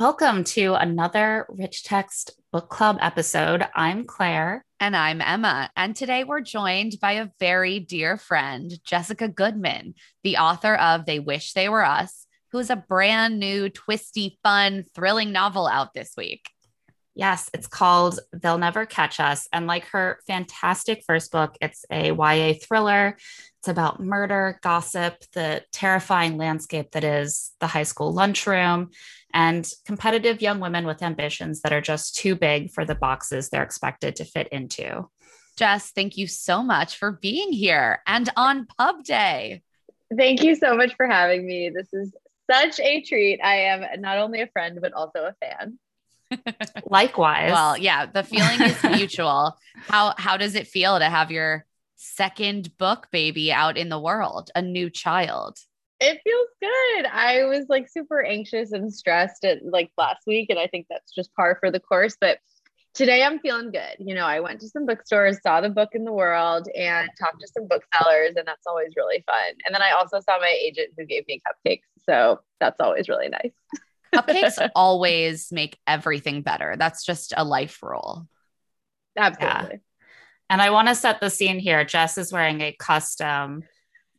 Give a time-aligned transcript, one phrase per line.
[0.00, 3.66] Welcome to another Rich Text Book Club episode.
[3.74, 4.64] I'm Claire.
[4.80, 5.70] And I'm Emma.
[5.76, 9.92] And today we're joined by a very dear friend, Jessica Goodman,
[10.24, 14.86] the author of They Wish They Were Us, who is a brand new, twisty, fun,
[14.94, 16.48] thrilling novel out this week.
[17.14, 19.48] Yes, it's called They'll Never Catch Us.
[19.52, 23.18] And like her fantastic first book, it's a YA thriller.
[23.60, 28.88] It's about murder, gossip, the terrifying landscape that is the high school lunchroom
[29.34, 33.62] and competitive young women with ambitions that are just too big for the boxes they're
[33.62, 35.06] expected to fit into.
[35.58, 39.60] Jess, thank you so much for being here and on Pub Day.
[40.16, 41.68] Thank you so much for having me.
[41.68, 42.14] This is
[42.50, 43.40] such a treat.
[43.44, 45.78] I am not only a friend, but also a fan.
[46.86, 47.52] Likewise.
[47.52, 49.58] Well, yeah, the feeling is mutual.
[49.86, 51.66] how how does it feel to have your
[52.02, 55.58] second book baby out in the world, a new child?
[56.00, 57.06] it feels good.
[57.06, 61.12] I was like super anxious and stressed at like last week, and I think that's
[61.12, 62.16] just par for the course.
[62.18, 62.38] But
[62.94, 63.96] today I'm feeling good.
[63.98, 67.40] You know, I went to some bookstores, saw the book in the world, and talked
[67.40, 69.54] to some booksellers, and that's always really fun.
[69.66, 71.82] And then I also saw my agent who gave me cupcakes.
[72.06, 73.52] So that's always really nice.
[74.14, 76.76] Cupcakes always make everything better.
[76.78, 78.26] That's just a life rule.
[79.16, 79.74] Absolutely.
[79.74, 79.78] Yeah.
[80.50, 81.84] And I want to set the scene here.
[81.84, 83.62] Jess is wearing a custom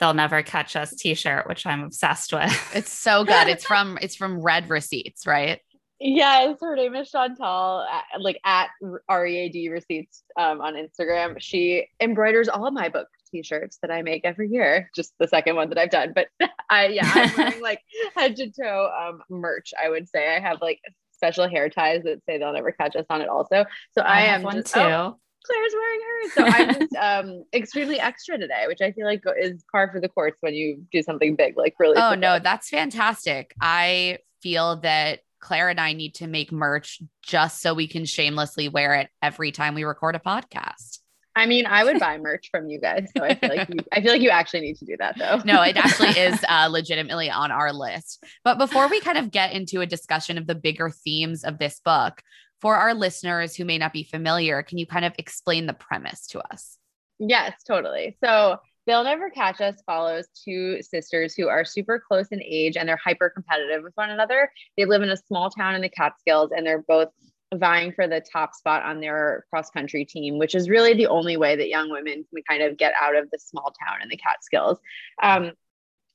[0.01, 2.51] they'll never catch us t-shirt which i'm obsessed with.
[2.75, 3.47] It's so good.
[3.47, 5.59] It's from it's from red receipts right?
[5.99, 7.85] Yes her name is chantal
[8.19, 8.69] like at
[9.07, 11.35] read receipts um, on instagram.
[11.39, 15.55] She embroiders all of my book t-shirts that i make every year just the second
[15.55, 16.13] one that i've done.
[16.13, 16.27] But
[16.69, 17.79] i yeah i'm wearing like
[18.17, 20.35] head to toe um, merch i would say.
[20.35, 20.79] I have like
[21.11, 23.65] special hair ties that say they'll never catch us on it also.
[23.91, 24.79] So i, I am one just, too.
[24.79, 26.33] oh, Claire's wearing hers.
[26.33, 30.09] So I'm just um, extremely extra today, which I feel like is par for the
[30.09, 31.97] course when you do something big, like really.
[31.97, 33.53] Oh, no, that's fantastic.
[33.59, 38.69] I feel that Claire and I need to make merch just so we can shamelessly
[38.69, 40.99] wear it every time we record a podcast.
[41.35, 43.09] I mean, I would buy merch from you guys.
[43.15, 45.41] So I feel like you, I feel like you actually need to do that though.
[45.45, 48.23] no, it actually is uh, legitimately on our list.
[48.43, 51.79] But before we kind of get into a discussion of the bigger themes of this
[51.83, 52.21] book,
[52.61, 56.27] for our listeners who may not be familiar, can you kind of explain the premise
[56.27, 56.77] to us?
[57.19, 58.17] Yes, totally.
[58.23, 58.57] So,
[58.87, 62.97] They'll Never Catch Us follows two sisters who are super close in age and they're
[62.97, 64.51] hyper competitive with one another.
[64.75, 67.09] They live in a small town in the Catskills and they're both
[67.53, 71.37] vying for the top spot on their cross country team, which is really the only
[71.37, 74.17] way that young women can kind of get out of the small town in the
[74.17, 74.79] Catskills.
[75.21, 75.51] Um,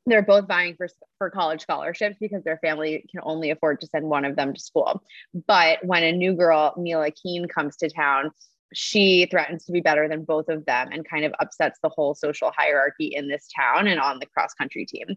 [0.07, 4.07] they're both vying for, for college scholarships because their family can only afford to send
[4.07, 5.03] one of them to school.
[5.47, 8.31] But when a new girl, Mila Keene, comes to town,
[8.73, 12.15] she threatens to be better than both of them and kind of upsets the whole
[12.15, 15.17] social hierarchy in this town and on the cross country team.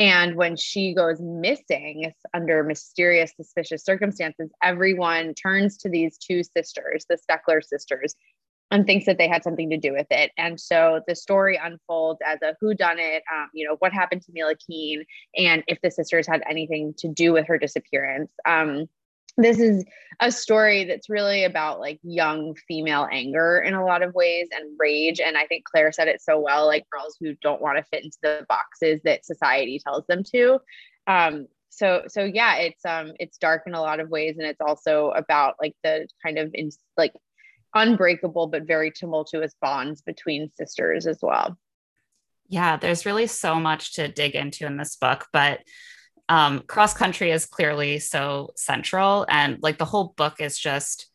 [0.00, 7.04] And when she goes missing under mysterious, suspicious circumstances, everyone turns to these two sisters,
[7.08, 8.14] the Steckler sisters,
[8.70, 10.30] and thinks that they had something to do with it.
[10.36, 14.22] And so the story unfolds as a who done it, um, you know, what happened
[14.22, 15.04] to Mila Keene
[15.36, 18.30] and if the sisters had anything to do with her disappearance.
[18.44, 18.86] Um,
[19.38, 19.84] this is
[20.20, 24.76] a story that's really about like young female anger in a lot of ways and
[24.78, 25.20] rage.
[25.20, 28.04] And I think Claire said it so well, like girls who don't want to fit
[28.04, 30.58] into the boxes that society tells them to.
[31.06, 34.60] Um, so so yeah it's um it's dark in a lot of ways and it's
[34.60, 37.12] also about like the kind of in like
[37.74, 41.58] unbreakable but very tumultuous bonds between sisters as well.
[42.48, 45.60] Yeah, there's really so much to dig into in this book, but
[46.28, 49.26] um, cross country is clearly so central.
[49.28, 51.08] And like the whole book is just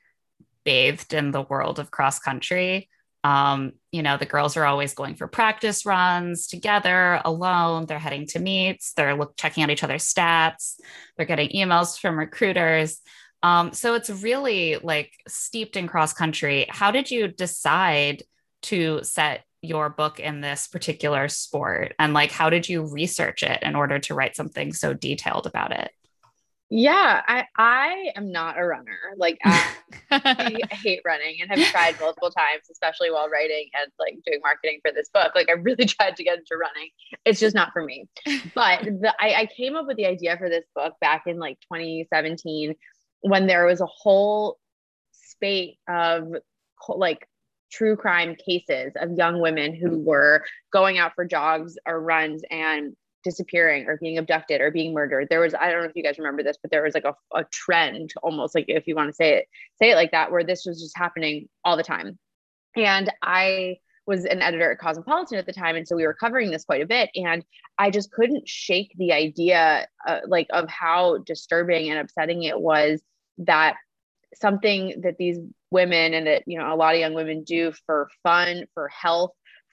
[0.64, 2.90] bathed in the world of cross country.
[3.24, 7.86] Um, you know, the girls are always going for practice runs together, alone.
[7.86, 10.76] They're heading to meets, they're look, checking out each other's stats,
[11.16, 13.00] they're getting emails from recruiters.
[13.44, 16.66] Um, so it's really like steeped in cross country.
[16.70, 18.24] How did you decide
[18.64, 21.94] to set your book in this particular sport?
[22.00, 25.72] And like, how did you research it in order to write something so detailed about
[25.72, 25.92] it?
[26.76, 28.98] Yeah, I, I am not a runner.
[29.16, 29.76] Like I,
[30.12, 34.80] I hate running and have tried multiple times, especially while writing and like doing marketing
[34.82, 35.34] for this book.
[35.36, 36.90] Like I really tried to get into running.
[37.26, 38.08] It's just not for me.
[38.56, 41.60] But the, I, I came up with the idea for this book back in like
[41.72, 42.74] 2017
[43.24, 44.60] when there was a whole
[45.12, 46.28] spate of
[46.88, 47.28] like
[47.72, 52.96] true crime cases of young women who were going out for jogs or runs and
[53.24, 55.28] disappearing or being abducted or being murdered.
[55.30, 57.16] There was, I don't know if you guys remember this, but there was like a,
[57.34, 59.48] a trend almost like if you want to say it,
[59.82, 62.20] say it like that, where this was just happening all the time.
[62.76, 66.52] And I was an editor at Cosmopolitan at the time, and so we were covering
[66.52, 67.10] this quite a bit.
[67.16, 67.46] And
[67.78, 73.02] I just couldn't shake the idea, uh, like, of how disturbing and upsetting it was
[73.40, 73.76] that
[74.36, 75.38] something that these
[75.72, 79.32] women and that you know a lot of young women do for fun, for health,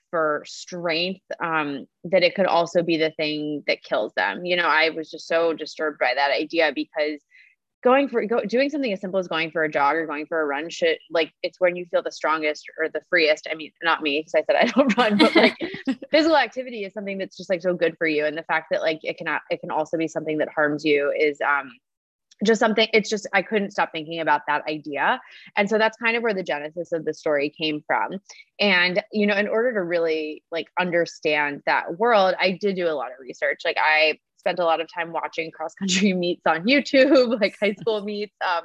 [0.09, 4.45] for strength, um, that it could also be the thing that kills them.
[4.45, 7.21] You know, I was just so disturbed by that idea because
[7.83, 10.39] going for go, doing something as simple as going for a jog or going for
[10.39, 13.71] a run should like it's when you feel the strongest or the freest i mean
[13.81, 15.57] not me because i said i don't run but like
[16.11, 18.81] physical activity is something that's just like so good for you and the fact that
[18.81, 21.71] like it cannot it can also be something that harms you is um
[22.43, 25.19] just something it's just i couldn't stop thinking about that idea
[25.55, 28.11] and so that's kind of where the genesis of the story came from
[28.59, 32.91] and you know in order to really like understand that world i did do a
[32.91, 36.65] lot of research like i spent a lot of time watching cross country meets on
[36.65, 38.35] YouTube, like high school meets.
[38.45, 38.63] Um,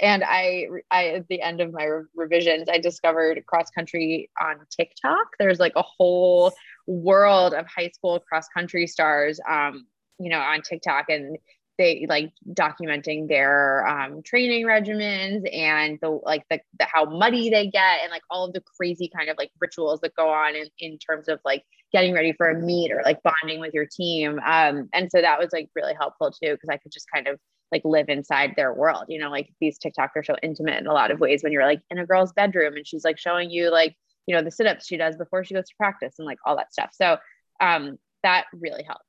[0.00, 4.56] and I, I at the end of my re- revisions, I discovered cross country on
[4.70, 5.28] TikTok.
[5.38, 6.52] There's like a whole
[6.86, 9.86] world of high school cross country stars, um,
[10.18, 11.38] you know, on TikTok, and
[11.78, 17.68] they like documenting their um, training regimens and the like the, the how muddy they
[17.68, 20.66] get and like all of the crazy kind of like rituals that go on in,
[20.78, 24.40] in terms of like getting ready for a meet or like bonding with your team.
[24.44, 27.38] Um, and so that was like really helpful too because i could just kind of
[27.70, 30.92] like live inside their world you know like these tiktokers are so intimate in a
[30.92, 33.70] lot of ways when you're like in a girl's bedroom and she's like showing you
[33.70, 33.96] like
[34.26, 36.72] you know the sit-ups she does before she goes to practice and like all that
[36.72, 36.90] stuff.
[36.92, 37.16] So
[37.60, 39.04] um, that really helped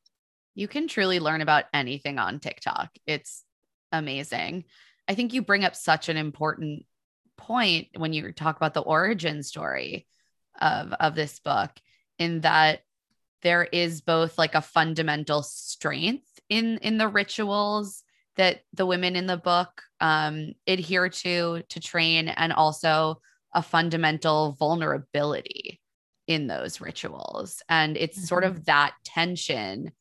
[0.55, 2.89] you can truly learn about anything on TikTok.
[3.05, 3.43] It's
[3.91, 4.65] amazing.
[5.07, 6.85] I think you bring up such an important
[7.37, 10.07] point when you talk about the origin story
[10.61, 11.71] of of this book
[12.19, 12.81] in that
[13.41, 18.03] there is both like a fundamental strength in in the rituals
[18.35, 23.19] that the women in the book um, adhere to to train and also
[23.53, 25.81] a fundamental vulnerability
[26.27, 28.27] in those rituals and it's mm-hmm.
[28.27, 29.91] sort of that tension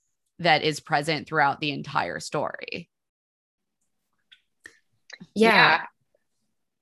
[0.42, 2.88] that is present throughout the entire story.
[5.34, 5.82] Yeah.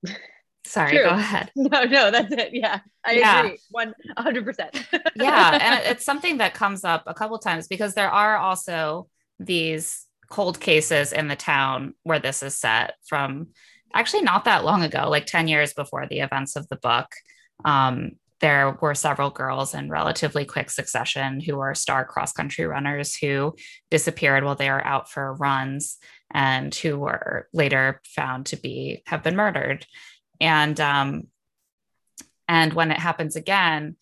[0.03, 0.13] yeah.
[0.65, 1.03] Sorry, True.
[1.03, 1.51] go ahead.
[1.55, 2.49] No, no, that's it.
[2.53, 2.79] Yeah.
[3.03, 3.39] I yeah.
[3.41, 3.59] agree.
[3.71, 4.71] One hundred percent.
[5.15, 5.57] Yeah.
[5.61, 9.07] And it's something that comes up a couple times because there are also
[9.39, 13.47] these cold cases in the town where this is set from
[13.93, 17.07] actually not that long ago, like 10 years before the events of the book.
[17.65, 23.15] Um, there were several girls in relatively quick succession who were star cross country runners
[23.15, 23.55] who
[23.89, 25.97] disappeared while they were out for runs
[26.31, 29.85] and who were later found to be have been murdered.
[30.39, 31.27] And um
[32.47, 33.95] and when it happens again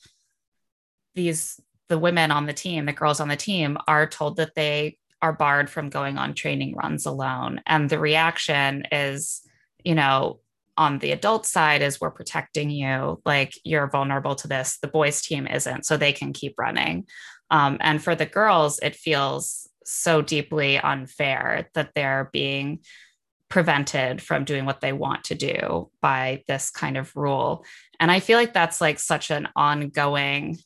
[1.15, 1.59] these
[1.89, 5.33] the women on the team the girls on the team are told that they are
[5.33, 7.62] barred from going on training runs alone.
[7.68, 9.42] And the reaction is
[9.83, 10.39] you know
[10.80, 15.22] on the adult side is we're protecting you like you're vulnerable to this the boys
[15.22, 17.06] team isn't so they can keep running.
[17.52, 22.80] Um, and for the girls it feels so deeply unfair that they're being
[23.50, 27.66] prevented from doing what they want to do by this kind of rule.
[28.00, 30.58] And i feel like that's like such an ongoing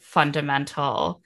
[0.00, 1.22] fundamental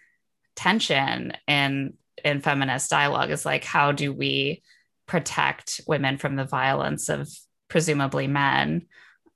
[0.57, 1.93] tension in
[2.25, 4.63] in feminist dialogue is like how do we
[5.07, 7.29] protect women from the violence of
[7.71, 8.87] presumably men,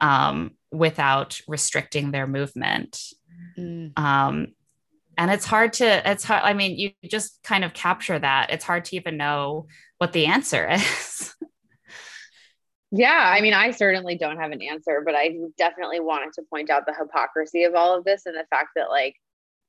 [0.01, 3.01] um, without restricting their movement.
[3.59, 3.99] Mm.
[3.99, 4.49] Um,
[5.17, 6.43] and it's hard to, it's hard.
[6.45, 8.51] I mean, you just kind of capture that.
[8.51, 11.35] It's hard to even know what the answer is.
[12.91, 13.33] yeah.
[13.35, 16.85] I mean, I certainly don't have an answer, but I definitely wanted to point out
[16.85, 19.15] the hypocrisy of all of this and the fact that, like,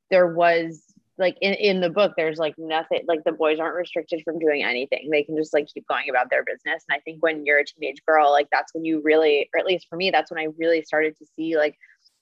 [0.09, 0.83] there was
[1.17, 4.63] like in, in the book there's like nothing like the boys aren't restricted from doing
[4.63, 5.09] anything.
[5.09, 6.83] They can just like keep going about their business.
[6.89, 9.65] And i think when you're a teenage girl like that's when you really or at
[9.65, 11.75] least for me that's when i really started to see like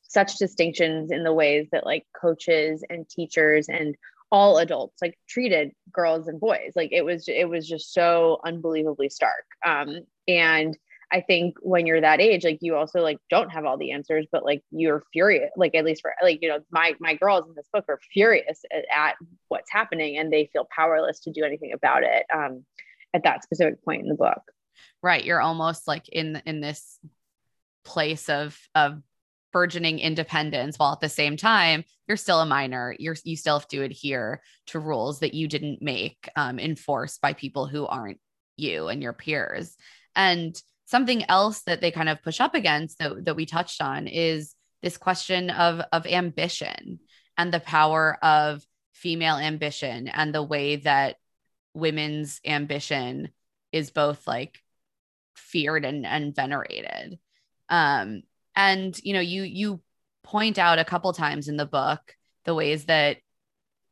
[0.03, 3.95] such distinctions in the ways that like coaches and teachers and
[4.31, 6.71] all adults like treated girls and boys.
[6.75, 9.45] Like it was it was just so unbelievably stark.
[9.65, 10.77] Um and
[11.13, 14.25] I think when you're that age, like you also like don't have all the answers,
[14.31, 15.51] but like you're furious.
[15.55, 18.65] Like at least for like you know my my girls in this book are furious
[18.71, 19.15] at, at
[19.47, 22.65] what's happening, and they feel powerless to do anything about it um,
[23.13, 24.41] at that specific point in the book.
[25.03, 26.97] Right, you're almost like in in this
[27.85, 28.99] place of of
[29.51, 33.67] burgeoning independence while at the same time you're still a minor you're you still have
[33.67, 38.19] to adhere to rules that you didn't make um, enforced by people who aren't
[38.57, 39.77] you and your peers
[40.15, 44.07] and something else that they kind of push up against that, that we touched on
[44.07, 46.99] is this question of of ambition
[47.37, 48.63] and the power of
[48.93, 51.15] female ambition and the way that
[51.73, 53.29] women's ambition
[53.71, 54.59] is both like
[55.35, 57.17] feared and, and venerated.
[57.69, 58.23] Um
[58.55, 59.81] and you know you you
[60.23, 63.17] point out a couple times in the book the ways that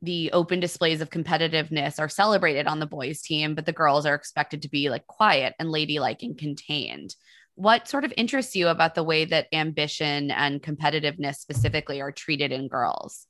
[0.02, 4.16] the open displays of competitiveness are celebrated on the boys team but the girls are
[4.16, 7.16] expected to be like quiet and ladylike and contained.
[7.56, 12.52] What sort of interests you about the way that ambition and competitiveness specifically are treated
[12.52, 13.28] in girls?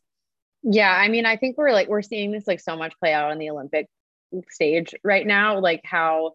[0.64, 3.32] Yeah i mean i think we're like we're seeing this like so much play out
[3.32, 3.88] on the olympic
[4.50, 6.34] stage right now like how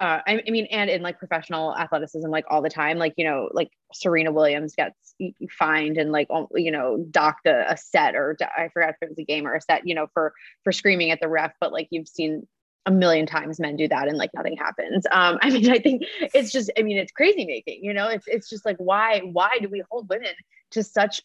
[0.00, 3.24] uh, I, I, mean, and in like professional athleticism, like all the time, like, you
[3.24, 5.14] know, like Serena Williams gets
[5.50, 9.18] fined and like, you know, docked a, a set or I forgot if it was
[9.18, 11.88] a game or a set, you know, for, for screaming at the ref, but like
[11.90, 12.46] you've seen
[12.86, 15.04] a million times men do that and like nothing happens.
[15.10, 18.28] Um, I mean, I think it's just, I mean, it's crazy making, you know, it's,
[18.28, 20.32] it's just like, why, why do we hold women
[20.72, 21.22] to such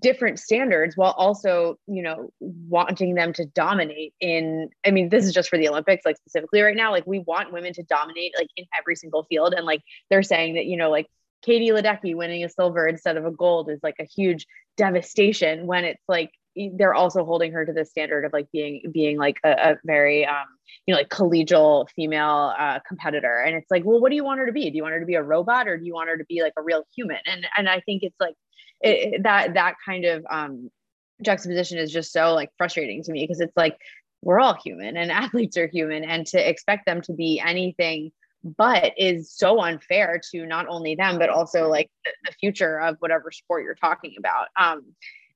[0.00, 5.32] different standards while also you know wanting them to dominate in i mean this is
[5.32, 8.48] just for the olympics like specifically right now like we want women to dominate like
[8.56, 9.54] in every single field.
[9.54, 11.06] And like they're saying that you know like
[11.42, 14.46] katie ledecky winning a silver instead of a gold is like a huge
[14.76, 16.30] devastation when it's like
[16.76, 20.24] they're also holding her to the standard of like being being like a, a very
[20.24, 20.46] um
[20.86, 23.38] you know like collegial female uh, competitor.
[23.38, 24.70] And it's like well what do you want her to be?
[24.70, 26.42] Do you want her to be a robot or do you want her to be
[26.42, 27.18] like a real human?
[27.26, 28.34] And and i think it's like
[28.80, 30.70] it, that that kind of um,
[31.22, 33.78] juxtaposition is just so like frustrating to me because it's like
[34.22, 38.10] we're all human and athletes are human and to expect them to be anything
[38.58, 42.96] but is so unfair to not only them but also like the, the future of
[42.98, 44.48] whatever sport you're talking about.
[44.56, 44.84] Um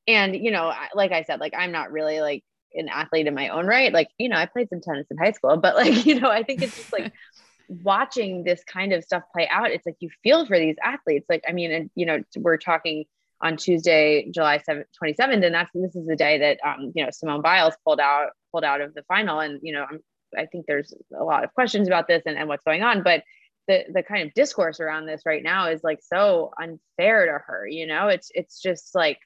[0.06, 2.42] and you know like i said like i'm not really like
[2.74, 3.92] an athlete in my own right.
[3.92, 6.42] Like you know i played some tennis in high school but like you know i
[6.42, 7.12] think it's just like
[7.68, 11.26] watching this kind of stuff play out it's like you feel for these athletes.
[11.28, 13.04] Like i mean and you know we're talking
[13.40, 15.44] on Tuesday, July 7th, 27th.
[15.44, 18.64] And that's, this is the day that, um, you know, Simone Biles pulled out, pulled
[18.64, 19.40] out of the final.
[19.40, 20.00] And, you know, I'm,
[20.36, 23.22] I think there's a lot of questions about this and, and what's going on, but
[23.66, 27.66] the, the kind of discourse around this right now is like so unfair to her,
[27.66, 29.18] you know, it's, it's just like,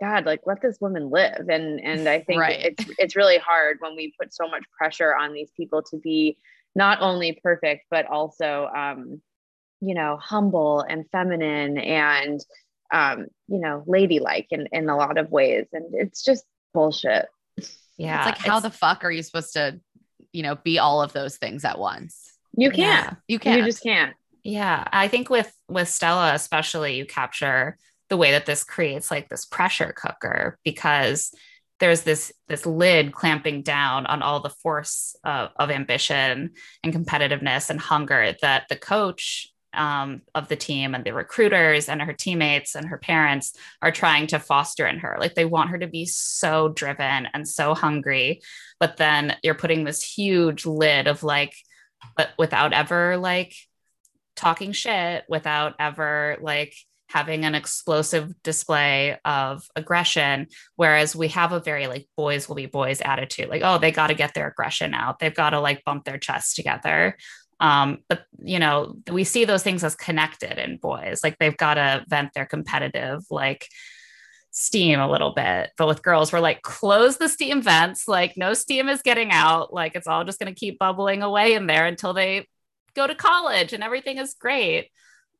[0.00, 1.48] God, like let this woman live.
[1.48, 2.60] And, and I think right.
[2.60, 6.36] it's, it's really hard when we put so much pressure on these people to be
[6.74, 9.22] not only perfect, but also, um,
[9.80, 12.44] you know, humble and feminine and,
[12.92, 15.66] um, you know, ladylike in, in a lot of ways.
[15.72, 17.26] And it's just bullshit.
[17.96, 18.28] Yeah.
[18.28, 19.80] It's like, how it's, the fuck are you supposed to,
[20.32, 22.32] you know, be all of those things at once?
[22.56, 22.78] You can't.
[22.78, 23.60] Yeah, you can't.
[23.60, 24.14] You just can't.
[24.44, 24.86] Yeah.
[24.92, 27.78] I think with, with Stella, especially, you capture
[28.10, 31.32] the way that this creates like this pressure cooker because
[31.80, 36.50] there's this this lid clamping down on all the force of, of ambition
[36.84, 42.00] and competitiveness and hunger that the coach um, of the team and the recruiters and
[42.02, 45.16] her teammates and her parents are trying to foster in her.
[45.18, 48.42] Like they want her to be so driven and so hungry.
[48.80, 51.54] But then you're putting this huge lid of like,
[52.16, 53.54] but without ever like
[54.36, 56.74] talking shit, without ever like
[57.12, 60.46] having an explosive display of aggression.
[60.76, 64.06] Whereas we have a very like boys will be boys attitude like, oh, they got
[64.06, 65.18] to get their aggression out.
[65.18, 67.18] They've got to like bump their chest together.
[67.62, 71.20] Um, but you know, we see those things as connected in boys.
[71.22, 73.68] Like they've got to vent their competitive like
[74.50, 75.70] steam a little bit.
[75.78, 78.08] But with girls, we're like, close the steam vents.
[78.08, 79.72] Like no steam is getting out.
[79.72, 82.48] Like it's all just going to keep bubbling away in there until they
[82.94, 84.90] go to college and everything is great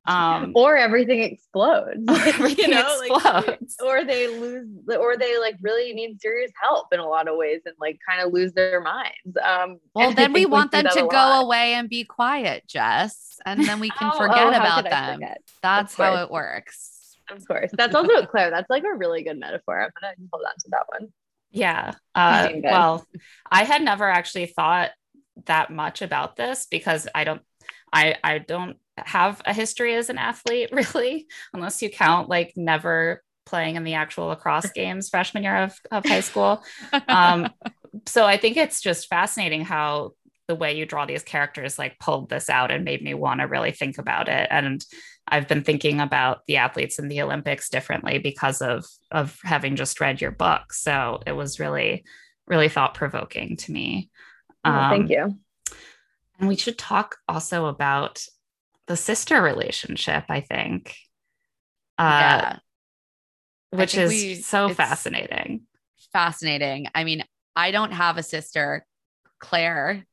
[0.07, 3.77] um or everything explodes everything you know explodes.
[3.81, 4.69] Like, or they lose
[4.99, 8.21] or they like really need serious help in a lot of ways and like kind
[8.21, 9.37] of lose their minds.
[9.43, 13.81] Um well then we want them to go away and be quiet jess and then
[13.81, 15.21] we can oh, forget oh, about them.
[15.63, 17.17] that's how it works.
[17.31, 17.71] Of course.
[17.73, 19.83] That's also claire that's like a really good metaphor.
[19.83, 21.13] I'm gonna hold on to that one.
[21.51, 23.07] Yeah uh, well
[23.51, 24.91] i had never actually thought
[25.45, 27.43] that much about this because i don't
[27.93, 33.23] I I don't have a history as an athlete really, unless you count like never
[33.45, 36.63] playing in the actual lacrosse games freshman year of, of high school.
[37.09, 37.51] Um,
[38.07, 40.13] so I think it's just fascinating how
[40.49, 43.47] the way you draw these characters like pulled this out and made me want to
[43.47, 44.49] really think about it.
[44.51, 44.85] And
[45.27, 50.01] I've been thinking about the athletes in the Olympics differently because of of having just
[50.01, 50.73] read your book.
[50.73, 52.05] So it was really,
[52.47, 54.11] really thought provoking to me.
[54.65, 55.39] Um, thank you.
[56.39, 58.25] And we should talk also about
[58.87, 60.97] the sister relationship, I think.
[61.99, 62.59] Uh, yeah.
[63.71, 65.63] Which is we, so fascinating.
[66.13, 66.89] Fascinating.
[66.95, 67.25] I mean,
[67.57, 68.85] I don't have a sister.
[69.39, 70.05] Claire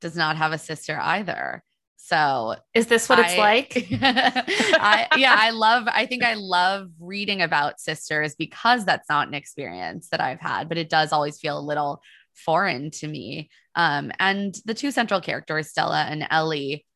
[0.00, 1.62] does not have a sister either.
[1.96, 3.88] So is this what I, it's like?
[4.02, 9.34] I, yeah, I love, I think I love reading about sisters because that's not an
[9.34, 12.00] experience that I've had, but it does always feel a little
[12.34, 13.50] foreign to me.
[13.74, 16.86] Um, and the two central characters, Stella and Ellie,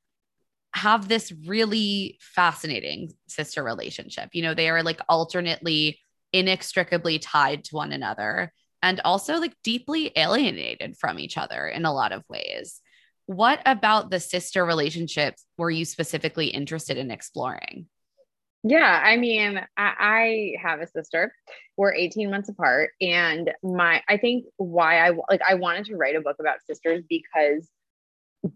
[0.74, 4.30] have this really fascinating sister relationship.
[4.32, 6.00] You know, they are like alternately
[6.32, 8.52] inextricably tied to one another
[8.82, 12.80] and also like deeply alienated from each other in a lot of ways.
[13.26, 17.86] What about the sister relationships were you specifically interested in exploring?
[18.64, 21.34] Yeah, I mean, I, I, have a sister.
[21.76, 26.14] We're 18 months apart, and my I think why I like I wanted to write
[26.14, 27.68] a book about sisters because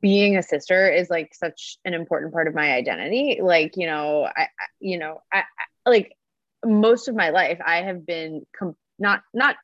[0.00, 3.40] being a sister is like such an important part of my identity.
[3.42, 4.48] Like, you know, I,
[4.80, 5.44] you know, I,
[5.86, 6.16] I like
[6.64, 9.56] most of my life I have been com- not not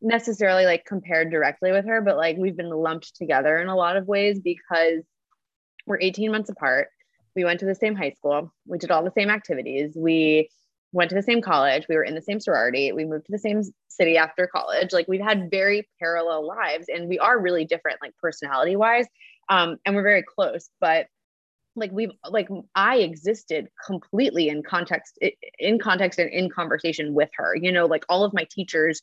[0.00, 3.96] necessarily like compared directly with her, but like we've been lumped together in a lot
[3.96, 5.02] of ways because
[5.86, 6.88] we're 18 months apart
[7.36, 8.52] we went to the same high school.
[8.66, 9.92] We did all the same activities.
[9.94, 10.48] We
[10.92, 11.84] went to the same college.
[11.88, 12.90] We were in the same sorority.
[12.92, 14.92] We moved to the same city after college.
[14.92, 19.06] Like we've had very parallel lives and we are really different, like personality wise.
[19.48, 21.06] Um, and we're very close, but
[21.76, 25.18] like we've like I existed completely in context
[25.58, 27.54] in context and in conversation with her.
[27.54, 29.02] You know, like all of my teachers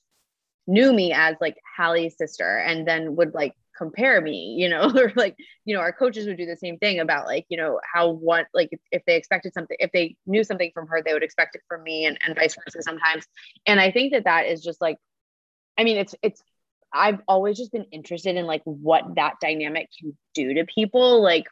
[0.67, 5.11] knew me as like Hallie's sister and then would like compare me, you know, or
[5.15, 5.35] like,
[5.65, 8.47] you know, our coaches would do the same thing about like, you know, how what,
[8.53, 11.61] like if, they expected something, if they knew something from her, they would expect it
[11.67, 13.25] from me and, and vice versa sometimes.
[13.65, 14.97] And I think that that is just like,
[15.77, 16.41] I mean, it's, it's,
[16.93, 21.21] I've always just been interested in like what that dynamic can do to people.
[21.21, 21.45] Like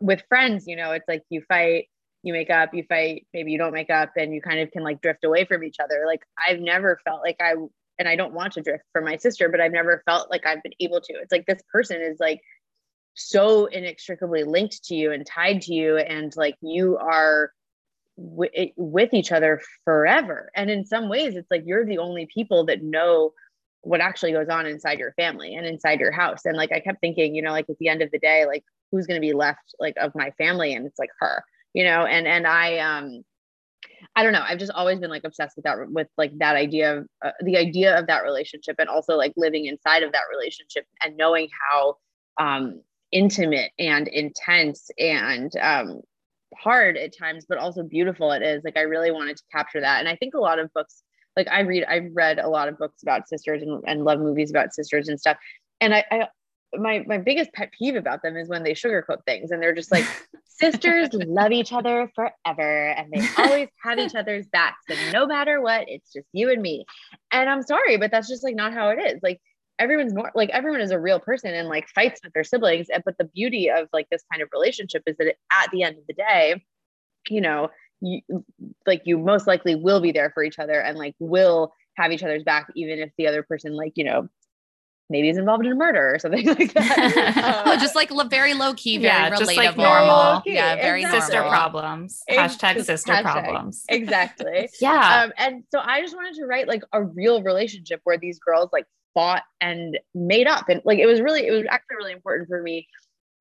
[0.00, 1.88] with friends, you know, it's like you fight,
[2.22, 4.82] you make up, you fight, maybe you don't make up, and you kind of can
[4.82, 6.04] like drift away from each other.
[6.06, 7.54] Like I've never felt like I
[7.98, 10.62] and I don't want to drift from my sister, but I've never felt like I've
[10.62, 11.12] been able to.
[11.14, 12.40] It's like this person is like
[13.14, 17.52] so inextricably linked to you and tied to you, and like you are
[18.16, 20.50] with each other forever.
[20.54, 23.32] And in some ways, it's like you're the only people that know
[23.82, 26.44] what actually goes on inside your family and inside your house.
[26.44, 28.64] And like I kept thinking, you know, like at the end of the day, like
[28.90, 30.74] who's going to be left like of my family?
[30.74, 33.22] And it's like her, you know, and and I um
[34.16, 34.44] I don't know.
[34.46, 37.56] I've just always been like obsessed with that, with like that idea of uh, the
[37.56, 41.96] idea of that relationship and also like living inside of that relationship and knowing how
[42.38, 42.82] um,
[43.12, 46.00] intimate and intense and um,
[46.56, 48.62] hard at times, but also beautiful it is.
[48.64, 50.00] Like, I really wanted to capture that.
[50.00, 51.02] And I think a lot of books,
[51.40, 54.50] like I read, I've read a lot of books about sisters and, and love movies
[54.50, 55.36] about sisters and stuff.
[55.80, 56.28] And I, I
[56.74, 59.90] my my biggest pet peeve about them is when they sugarcoat things and they're just
[59.90, 60.04] like
[60.44, 65.60] sisters love each other forever and they always have each other's backs and no matter
[65.60, 66.84] what it's just you and me
[67.32, 69.40] and i'm sorry but that's just like not how it is like
[69.78, 73.00] everyone's more like everyone is a real person and like fights with their siblings eh,
[73.04, 76.06] but the beauty of like this kind of relationship is that at the end of
[76.06, 76.62] the day
[77.28, 77.68] you know
[78.00, 78.20] you
[78.86, 82.22] like you most likely will be there for each other and like will have each
[82.22, 84.28] other's back even if the other person like you know
[85.10, 87.66] maybe is involved in a murder or something like that.
[87.70, 89.38] Uh, just like very low key, very yeah, relatable.
[89.38, 90.42] Just like normal.
[90.46, 91.20] Yeah, very exactly.
[91.20, 92.22] sister problems.
[92.30, 93.22] Hashtag sister hashtag.
[93.22, 93.84] problems.
[93.88, 94.68] Exactly.
[94.80, 95.24] yeah.
[95.24, 98.70] Um, and so I just wanted to write like a real relationship where these girls
[98.72, 100.68] like fought and made up.
[100.68, 102.86] And like it was really, it was actually really important for me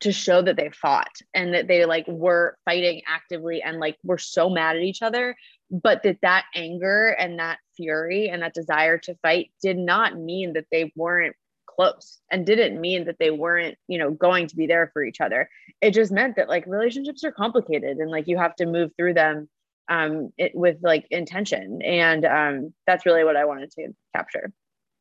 [0.02, 4.18] to show that they fought and that they like were fighting actively and like were
[4.18, 5.36] so mad at each other
[5.72, 10.54] but that that anger and that fury and that desire to fight did not mean
[10.54, 11.36] that they weren't
[11.66, 15.22] close and didn't mean that they weren't, you know, going to be there for each
[15.22, 15.50] other.
[15.82, 19.14] It just meant that like relationships are complicated and like you have to move through
[19.14, 19.50] them
[19.90, 24.52] um it, with like intention and um that's really what I wanted to capture.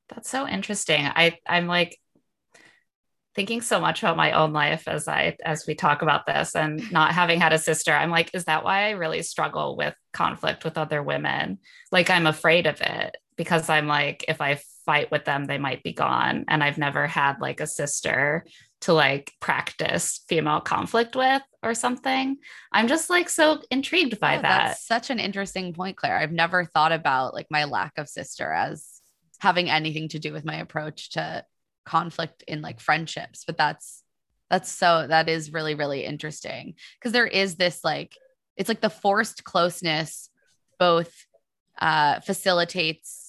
[0.08, 1.04] That's so interesting.
[1.04, 1.98] I I'm like
[3.34, 6.90] thinking so much about my own life as I as we talk about this and
[6.92, 10.64] not having had a sister I'm like is that why I really struggle with conflict
[10.64, 11.58] with other women
[11.92, 15.82] like I'm afraid of it because I'm like if I fight with them, they might
[15.82, 16.46] be gone.
[16.48, 18.46] And I've never had like a sister
[18.80, 22.38] to like practice female conflict with or something.
[22.72, 24.78] I'm just like so intrigued by oh, that.
[24.78, 26.16] such an interesting point, Claire.
[26.16, 29.02] I've never thought about like my lack of sister as
[29.40, 31.44] having anything to do with my approach to
[31.88, 34.02] conflict in like friendships, but that's
[34.50, 38.14] that's so that is really really interesting because there is this like
[38.56, 40.30] it's like the forced closeness
[40.78, 41.12] both
[41.80, 43.28] uh facilitates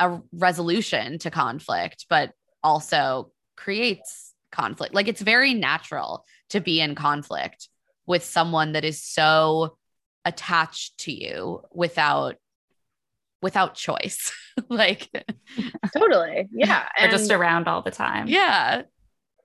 [0.00, 2.32] a resolution to conflict, but
[2.64, 4.94] also creates conflict.
[4.94, 7.68] Like it's very natural to be in conflict
[8.06, 9.76] with someone that is so
[10.24, 12.36] attached to you without
[13.42, 14.32] without choice.
[14.68, 15.08] like
[15.96, 16.48] totally.
[16.52, 16.88] Yeah.
[16.98, 18.28] And just around all the time.
[18.28, 18.82] Yeah.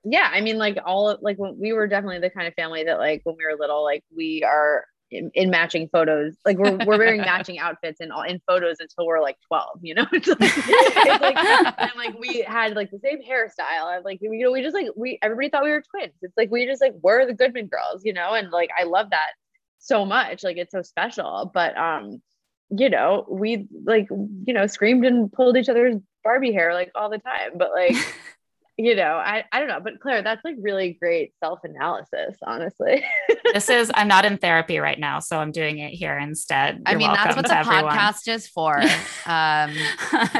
[0.04, 0.30] Yeah.
[0.32, 3.22] I mean, like all like when we were definitely the kind of family that like
[3.24, 6.36] when we were little, like we are in, in, matching photos.
[6.44, 9.94] Like we're, we're wearing matching outfits in all in photos until we're like 12, you
[9.94, 11.36] know, it's like, it's like
[11.78, 14.88] and like we had like the same hairstyle and like, you know, we just like,
[14.96, 16.14] we, everybody thought we were twins.
[16.22, 18.34] It's like, we just like, we're the Goodman girls, you know?
[18.34, 19.30] And like, I love that
[19.78, 20.42] so much.
[20.42, 22.20] Like it's so special, but, um,
[22.70, 27.10] you know, we like, you know, screamed and pulled each other's Barbie hair like all
[27.10, 27.94] the time, but like,
[28.78, 33.04] you know, I, I don't know, but Claire, that's like really great self analysis, honestly.
[33.52, 36.76] this is, I'm not in therapy right now, so I'm doing it here instead.
[36.76, 37.84] You're I mean, that's what the everyone.
[37.84, 38.82] podcast is for.
[39.26, 39.74] Um,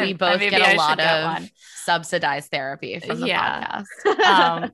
[0.01, 1.51] we both get a lot of
[1.83, 3.83] subsidized therapy from the yeah.
[4.05, 4.21] podcast.
[4.21, 4.71] um,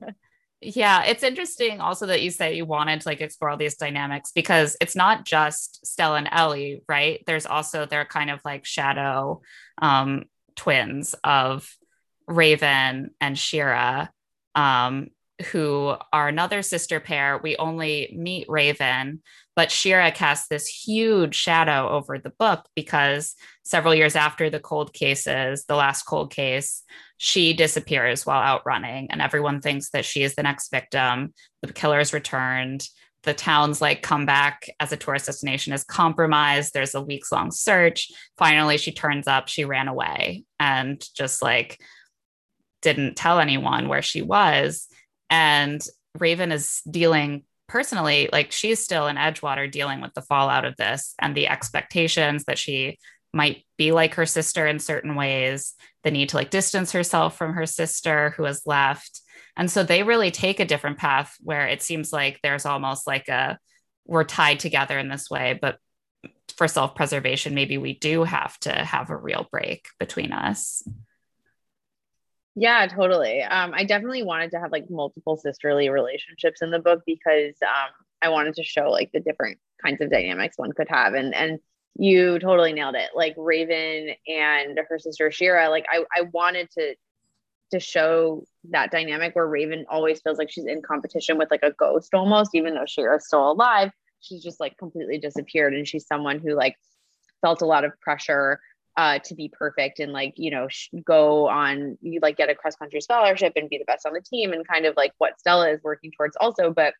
[0.63, 4.31] yeah, it's interesting also that you say you wanted to like explore all these dynamics
[4.33, 7.23] because it's not just Stella and Ellie, right?
[7.27, 9.41] There's also their kind of like shadow
[9.81, 10.23] um,
[10.55, 11.69] twins of
[12.27, 14.11] Raven and Shira,
[14.55, 15.07] um,
[15.51, 17.39] who are another sister pair.
[17.41, 19.21] We only meet Raven,
[19.55, 24.93] but Shira casts this huge shadow over the book because several years after the cold
[24.93, 26.83] cases, the last cold case,
[27.17, 31.33] she disappears while out running, and everyone thinks that she is the next victim.
[31.61, 32.87] The killer is returned.
[33.23, 36.73] The town's like come back as a tourist destination is compromised.
[36.73, 38.11] There's a weeks long search.
[38.37, 39.47] Finally, she turns up.
[39.47, 41.79] She ran away and just like
[42.81, 44.87] didn't tell anyone where she was.
[45.29, 45.81] And
[46.19, 51.15] Raven is dealing personally, like she's still in Edgewater dealing with the fallout of this
[51.19, 52.99] and the expectations that she
[53.33, 57.53] might be like her sister in certain ways, the need to like distance herself from
[57.53, 59.21] her sister who has left.
[59.57, 63.27] And so they really take a different path where it seems like there's almost like
[63.27, 63.57] a
[64.05, 65.77] we're tied together in this way, but
[66.57, 70.83] for self preservation, maybe we do have to have a real break between us.
[72.55, 73.41] Yeah, totally.
[73.41, 77.91] Um, I definitely wanted to have like multiple sisterly relationships in the book because um,
[78.21, 81.13] I wanted to show like the different kinds of dynamics one could have.
[81.13, 81.59] And and
[81.95, 83.11] you totally nailed it.
[83.15, 86.95] Like Raven and her sister Shira, like I, I wanted to
[87.71, 91.71] to show that dynamic where Raven always feels like she's in competition with like a
[91.71, 93.91] ghost almost, even though Shira's still alive.
[94.21, 95.73] She's just like completely disappeared.
[95.73, 96.77] And she's someone who like
[97.41, 98.59] felt a lot of pressure
[98.95, 102.55] uh, to be perfect and like you know sh- go on you like get a
[102.55, 105.39] cross country scholarship and be the best on the team and kind of like what
[105.39, 106.93] Stella is working towards also but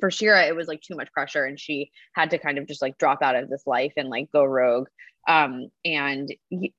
[0.00, 2.82] for Shira it was like too much pressure and she had to kind of just
[2.82, 4.88] like drop out of this life and like go rogue.
[5.28, 6.32] Um and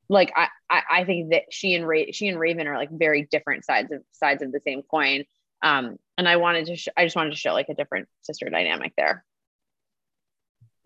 [0.09, 3.65] like I I think that she and Ra- she and Raven are like very different
[3.65, 5.25] sides of sides of the same coin.
[5.61, 8.49] Um and I wanted to sh- I just wanted to show like a different sister
[8.49, 9.23] dynamic there.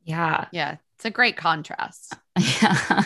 [0.04, 0.48] Yeah.
[0.52, 2.14] Yeah it's a great contrast.
[2.62, 3.04] Yeah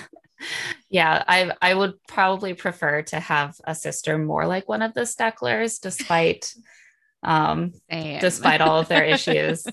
[0.90, 5.02] yeah, I I would probably prefer to have a sister more like one of the
[5.02, 6.54] Stecklers, despite
[7.26, 9.66] um despite all of their issues.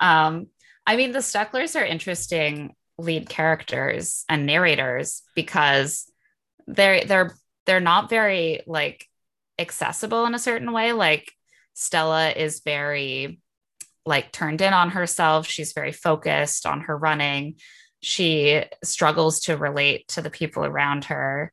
[0.00, 0.46] um,
[0.86, 6.10] I mean, the Stecklers are interesting lead characters and narrators because
[6.66, 7.34] they're they're
[7.66, 9.06] they're not very like
[9.58, 10.92] accessible in a certain way.
[10.92, 11.32] Like
[11.74, 13.40] Stella is very
[14.06, 15.46] like turned in on herself.
[15.46, 17.56] She's very focused on her running
[18.04, 21.50] she struggles to relate to the people around her.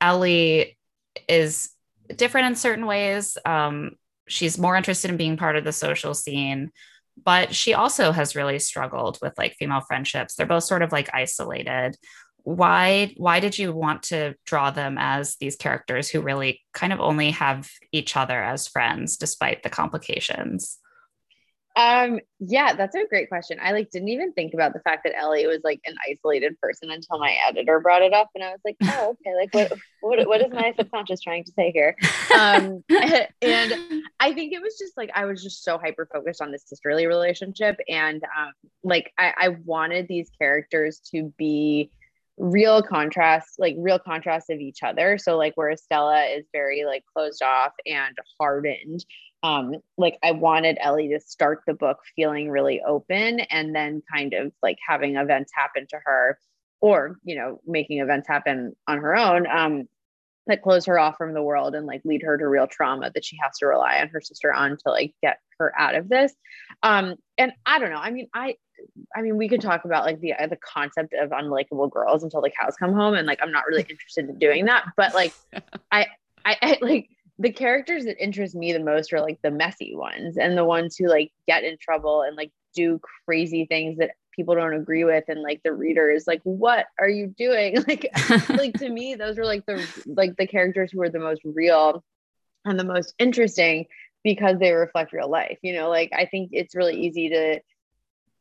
[0.00, 0.78] Ellie
[1.28, 1.68] is
[2.16, 3.36] different in certain ways.
[3.44, 3.92] Um,
[4.30, 6.70] she's more interested in being part of the social scene,
[7.22, 10.34] but she also has really struggled with like female friendships.
[10.34, 11.96] They're both sort of like isolated.
[12.42, 17.00] Why why did you want to draw them as these characters who really kind of
[17.00, 20.79] only have each other as friends despite the complications?
[21.80, 23.58] Um, yeah, that's a great question.
[23.60, 26.90] I like didn't even think about the fact that Ellie was like an isolated person
[26.90, 30.28] until my editor brought it up, and I was like, oh, okay, like what what
[30.28, 31.96] what is my subconscious trying to say here?
[32.38, 36.52] Um, and I think it was just like I was just so hyper focused on
[36.52, 38.52] this sisterly relationship, and um,
[38.84, 41.90] like I, I wanted these characters to be
[42.36, 47.04] real contrast like real contrast of each other so like where Stella is very like
[47.14, 49.04] closed off and hardened
[49.42, 54.34] um like i wanted ellie to start the book feeling really open and then kind
[54.34, 56.38] of like having events happen to her
[56.80, 59.88] or you know making events happen on her own um
[60.46, 63.24] that close her off from the world and like lead her to real trauma that
[63.24, 66.32] she has to rely on her sister on to like get her out of this.
[66.82, 68.54] Um and i don't know i mean i
[69.14, 72.40] i mean we could talk about like the uh, the concept of unlikable girls until
[72.40, 75.32] the cows come home and like i'm not really interested in doing that but like
[75.92, 76.06] I,
[76.44, 77.08] I i like
[77.40, 80.94] the characters that interest me the most are like the messy ones and the ones
[80.94, 85.24] who like get in trouble and like do crazy things that people don't agree with
[85.28, 87.76] and like the reader is like what are you doing?
[87.88, 88.10] Like
[88.50, 92.04] like to me those are like the like the characters who are the most real
[92.66, 93.86] and the most interesting
[94.22, 95.88] because they reflect real life you know?
[95.88, 97.60] Like i think it's really easy to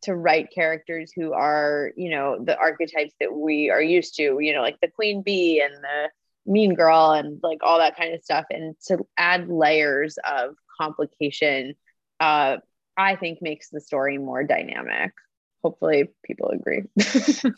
[0.01, 4.53] to write characters who are, you know, the archetypes that we are used to, you
[4.53, 6.09] know, like the queen bee and the
[6.49, 11.75] mean girl and like all that kind of stuff and to add layers of complication
[12.19, 12.57] uh
[12.97, 15.13] I think makes the story more dynamic.
[15.63, 16.83] Hopefully people agree.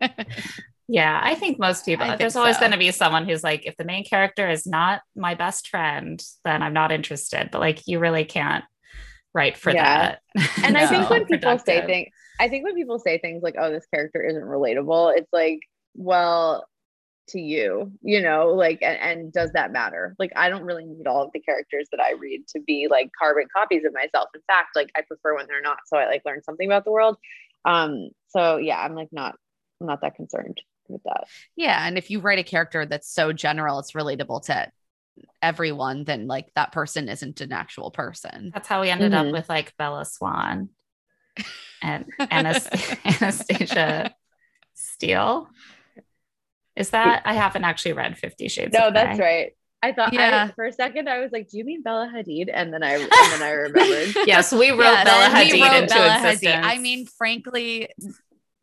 [0.88, 2.60] yeah, I think most people I there's think always so.
[2.60, 6.22] going to be someone who's like if the main character is not my best friend,
[6.44, 7.50] then I'm not interested.
[7.52, 8.64] But like you really can't
[9.34, 10.16] write for Yeah.
[10.36, 10.44] that.
[10.64, 12.08] and I think when people say things,
[12.40, 15.60] I think when people say things like, "Oh, this character isn't relatable," it's like,
[15.94, 16.66] well,
[17.28, 20.14] to you, you know, like, and, and does that matter?
[20.18, 23.10] Like, I don't really need all of the characters that I read to be like
[23.18, 24.28] carbon copies of myself.
[24.34, 26.90] In fact, like, I prefer when they're not, so I like learn something about the
[26.90, 27.16] world.
[27.64, 29.36] Um, so yeah, I'm like not,
[29.80, 31.24] I'm not that concerned with that.
[31.56, 31.86] Yeah.
[31.86, 34.70] And if you write a character that's so general, it's relatable to
[35.40, 38.50] everyone, then like that person isn't an actual person.
[38.52, 39.26] That's how we ended Mhm.
[39.28, 40.70] up with like Bella Swan
[41.80, 42.68] and Anas-
[43.04, 44.14] Anastasia
[44.74, 45.48] Steele.
[46.76, 48.72] Is that I haven't actually read Fifty Shades?
[48.72, 49.26] No, of that's Grey.
[49.42, 49.52] right.
[49.84, 50.48] I thought Yeah.
[50.48, 52.92] I, for a second I was like, "Do you mean Bella Hadid?" And then I
[52.94, 54.14] and then I remembered.
[54.26, 56.60] Yes, we wrote Yeah, Bella Hadid we wrote into Bella Hadid.
[56.62, 57.88] I mean, frankly,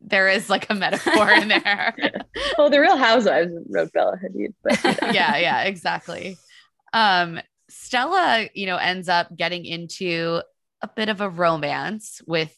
[0.00, 1.94] there is like a metaphor in there.
[2.58, 5.12] well, the Real Housewives wrote Bella Hadid, but you know.
[5.12, 6.36] yeah, yeah, exactly.
[6.92, 10.40] Um, Stella, you know, ends up getting into
[10.82, 12.52] a bit of a romance with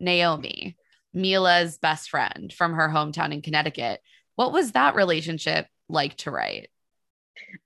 [0.00, 0.76] Naomi,
[1.14, 4.00] Mila's best friend from her hometown in Connecticut.
[4.40, 6.70] What was that relationship like to write?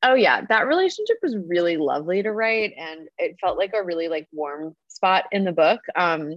[0.03, 4.09] Oh yeah, that relationship was really lovely to write and it felt like a really
[4.09, 6.35] like warm spot in the book um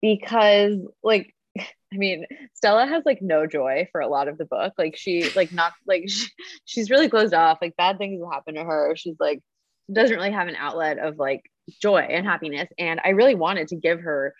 [0.00, 4.72] because like I mean, Stella has like no joy for a lot of the book.
[4.78, 6.28] Like she like not like she,
[6.64, 7.58] she's really closed off.
[7.60, 8.94] Like bad things will happen to her.
[8.94, 9.40] She's like
[9.92, 11.42] doesn't really have an outlet of like
[11.80, 14.32] joy and happiness and I really wanted to give her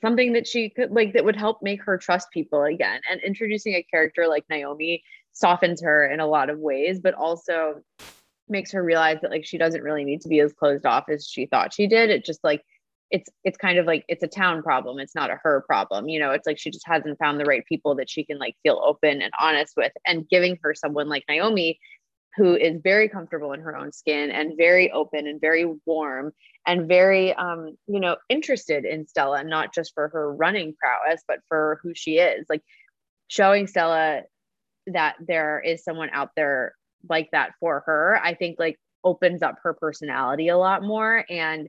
[0.00, 3.74] something that she could like that would help make her trust people again and introducing
[3.74, 7.80] a character like Naomi softens her in a lot of ways but also
[8.48, 11.26] makes her realize that like she doesn't really need to be as closed off as
[11.26, 12.10] she thought she did.
[12.10, 12.62] It just like
[13.10, 16.18] it's it's kind of like it's a town problem it's not a her problem you
[16.18, 16.32] know?
[16.32, 19.22] It's like she just hasn't found the right people that she can like feel open
[19.22, 21.78] and honest with and giving her someone like Naomi
[22.36, 26.32] who is very comfortable in her own skin and very open and very warm
[26.66, 31.40] and very um you know interested in Stella not just for her running prowess but
[31.48, 32.46] for who she is.
[32.48, 32.62] Like
[33.28, 34.22] showing Stella
[34.88, 36.74] that there is someone out there
[37.08, 41.68] like that for her i think like opens up her personality a lot more and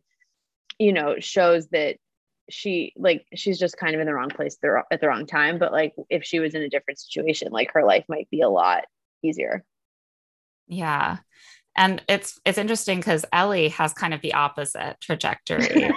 [0.80, 1.98] you know shows that
[2.50, 4.58] she like she's just kind of in the wrong place
[4.92, 5.60] at the wrong time.
[5.60, 8.50] But like if she was in a different situation like her life might be a
[8.50, 8.86] lot
[9.24, 9.64] easier
[10.68, 11.18] Yeah.
[11.76, 15.60] And it's it's interesting because Ellie has kind of the opposite trajectory,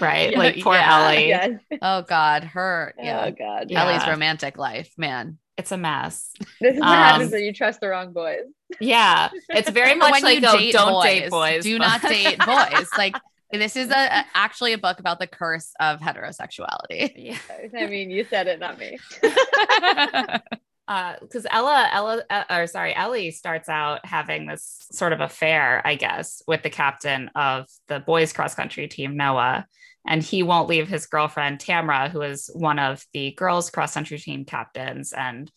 [0.00, 0.32] right?
[0.32, 1.28] Yeah, like poor yeah, Ellie.
[1.28, 3.26] yes Oh God, her yeah.
[3.26, 3.84] oh god Yeah.
[3.84, 5.38] Ellie's romantic life, man.
[5.58, 6.30] It's a mess.
[6.60, 8.44] this is what Um, happens when you trust the wrong boys
[8.80, 9.28] Yeah.
[9.50, 11.62] It's very much when like you oh, date don't boys, date boys.
[11.64, 12.88] do but- not date boys.
[12.96, 13.16] Like
[13.52, 17.12] this is a, a- actually a book about the curse of heterosexuality.
[17.16, 17.38] Yeah.
[17.78, 18.98] i mean you said it not me
[21.20, 25.96] because Ella, Ella, uh, or sorry, Ellie starts out having this sort of affair, I
[25.96, 29.66] guess, with the captain of the boys cross country team, Noah,
[30.06, 34.18] and he won't leave his girlfriend Tamra, who is one of the girls cross country
[34.18, 35.52] team captains, and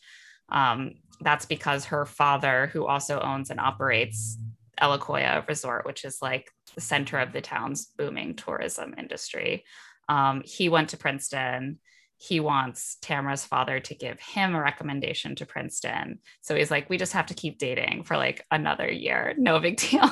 [0.50, 4.38] um, that's because her father, who also owns and operates
[4.82, 9.64] Elacoya Resort, which is like the center of the town's booming tourism industry,
[10.10, 11.80] um, he went to Princeton
[12.22, 16.20] he wants Tamara's father to give him a recommendation to Princeton.
[16.42, 19.34] So he's like, we just have to keep dating for like another year.
[19.40, 20.08] No big deal.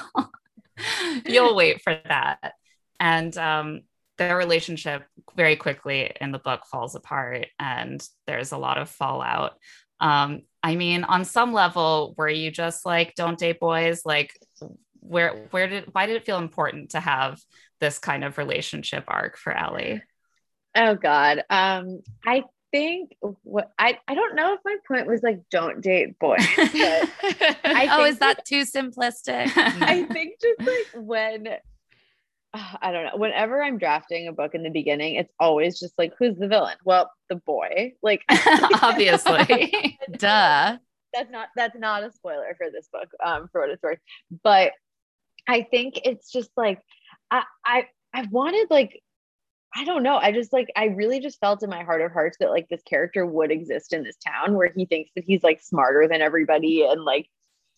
[1.23, 2.53] You'll wait for that.
[2.99, 3.81] And um,
[4.17, 5.03] their relationship
[5.35, 9.59] very quickly in the book falls apart and there's a lot of fallout.
[9.99, 14.01] Um, I mean, on some level, were you just like, don't date boys?
[14.03, 14.35] Like,
[14.99, 17.39] where, where did, why did it feel important to have
[17.79, 20.01] this kind of relationship arc for Ellie?
[20.79, 21.43] Oh God.
[21.49, 26.17] Um, I think what I I don't know if my point was like don't date
[26.19, 26.69] boys, but
[27.65, 29.51] I oh, think is that too simplistic?
[29.57, 31.47] I think just like when
[32.53, 35.97] uh, I don't know, whenever I'm drafting a book in the beginning, it's always just
[35.97, 36.77] like who's the villain?
[36.85, 37.93] Well, the boy.
[38.01, 38.23] Like
[38.81, 39.97] Obviously.
[40.11, 40.77] Duh.
[41.13, 43.99] that's not that's not a spoiler for this book, um, for what it's worth.
[44.43, 44.71] But
[45.45, 46.81] I think it's just like
[47.29, 49.01] I I I wanted like
[49.75, 50.17] I don't know.
[50.17, 52.81] I just like I really just felt in my heart of hearts that like this
[52.83, 56.83] character would exist in this town where he thinks that he's like smarter than everybody
[56.83, 57.29] and like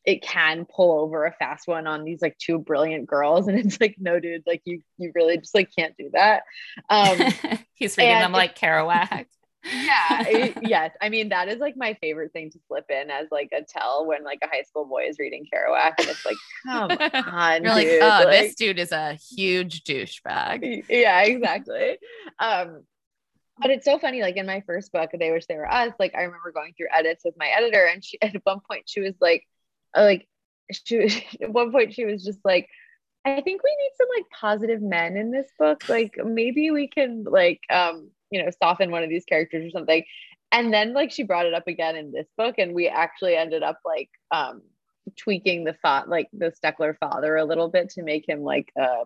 [0.06, 3.80] it can pull over a fast one on these like two brilliant girls and it's
[3.80, 6.44] like no dude like you you really just like can't do that
[6.90, 7.18] um
[7.74, 9.26] he's reading them like kerouac
[9.64, 10.50] yeah.
[10.62, 10.92] Yes.
[11.02, 14.06] I mean that is like my favorite thing to slip in as like a tell
[14.06, 16.92] when like a high school boy is reading kerouac and it's like come
[17.34, 18.02] on you're dude.
[18.02, 20.86] like oh like, this dude is a huge douchebag.
[20.90, 21.98] Yeah exactly.
[22.40, 22.84] Um
[23.62, 26.16] but it's so funny like in my first book they wish they were us like
[26.16, 29.14] i remember going through edits with my editor and she at one point she was
[29.22, 29.48] like
[29.96, 30.28] uh, like
[30.72, 32.68] she at one point she was just like
[33.26, 37.24] i think we need some like positive men in this book like maybe we can
[37.24, 40.04] like um you know soften one of these characters or something.
[40.52, 43.64] And then like she brought it up again in this book and we actually ended
[43.64, 44.62] up like um
[45.18, 49.06] tweaking the thought like the steckler father a little bit to make him like a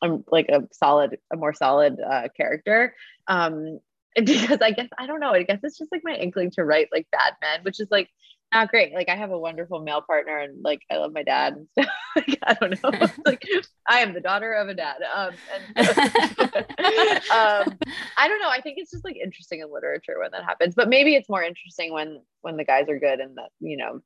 [0.00, 2.94] um, like a solid a more solid uh character.
[3.26, 3.80] Um
[4.24, 6.88] because i guess i don't know i guess it's just like my inkling to write
[6.90, 8.08] like bad men which is like
[8.52, 8.94] not great.
[8.94, 11.88] Like I have a wonderful male partner and like I love my dad and stuff.
[12.16, 13.08] like, I don't know.
[13.26, 13.44] like
[13.86, 14.96] I am the daughter of a dad.
[15.14, 15.34] Um,
[15.76, 15.88] and,
[17.30, 17.78] um,
[18.16, 18.48] I don't know.
[18.48, 21.42] I think it's just like interesting in literature when that happens, but maybe it's more
[21.42, 24.00] interesting when when the guys are good and that you know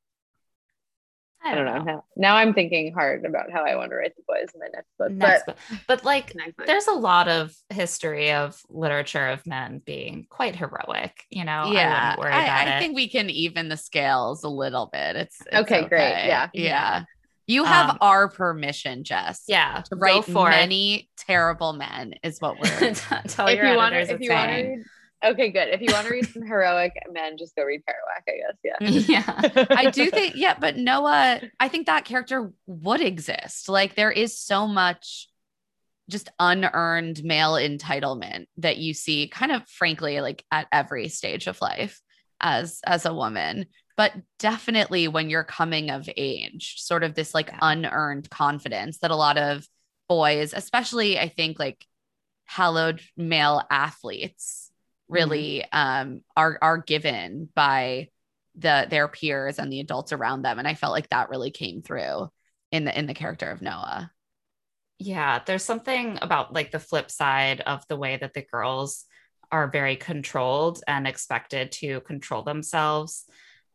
[1.45, 1.83] I don't, know.
[1.83, 4.69] Now, now, I'm thinking hard about how I want to write the boys in my
[4.73, 5.11] next book.
[5.11, 5.79] Next but, book.
[5.89, 6.35] but like
[6.67, 11.71] there's a lot of history of literature of men being quite heroic, you know.
[11.73, 12.15] Yeah.
[12.19, 15.17] I, I, I think we can even the scales a little bit.
[15.17, 16.27] It's, it's okay, okay, great.
[16.27, 16.49] Yeah.
[16.53, 17.05] Yeah.
[17.49, 19.45] You have Um, our permission, Jess.
[19.49, 19.83] Yeah.
[19.91, 20.53] To write go for it.
[20.53, 22.95] many terrible men is what we're
[23.27, 24.77] Tell if your you want if you want to saying.
[24.77, 24.85] read,
[25.25, 25.69] okay, good.
[25.69, 28.23] If you want to read some heroic men, just go read Kerouac.
[28.29, 29.09] I guess.
[29.09, 29.41] Yeah.
[29.55, 29.67] yeah.
[29.71, 33.69] I do think, yeah, but Noah, I think that character would exist.
[33.69, 35.29] Like there is so much
[36.09, 41.61] just unearned male entitlement that you see kind of frankly like at every stage of
[41.61, 42.01] life
[42.41, 47.51] as as a woman but definitely when you're coming of age sort of this like
[47.63, 49.67] unearned confidence that a lot of
[50.09, 51.87] boys especially i think like
[52.47, 54.72] hallowed male athletes
[55.13, 58.09] really um are are given by
[58.57, 61.83] the their peers and the adults around them and i felt like that really came
[61.83, 62.29] through
[62.73, 64.11] in the in the character of noah
[64.99, 69.05] Yeah, there's something about like the flip side of the way that the girls
[69.51, 73.25] are very controlled and expected to control themselves.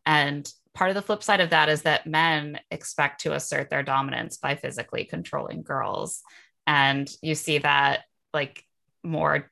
[0.06, 3.82] And part of the flip side of that is that men expect to assert their
[3.82, 6.22] dominance by physically controlling girls.
[6.66, 8.64] And you see that like
[9.04, 9.50] more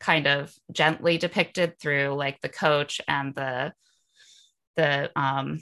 [0.00, 3.72] kind of gently depicted through like the coach and the
[4.76, 5.60] the um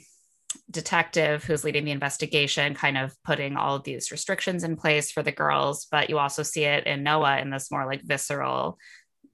[0.70, 5.22] detective who's leading the investigation kind of putting all of these restrictions in place for
[5.22, 5.86] the girls.
[5.90, 8.78] But you also see it in noah in this more like visceral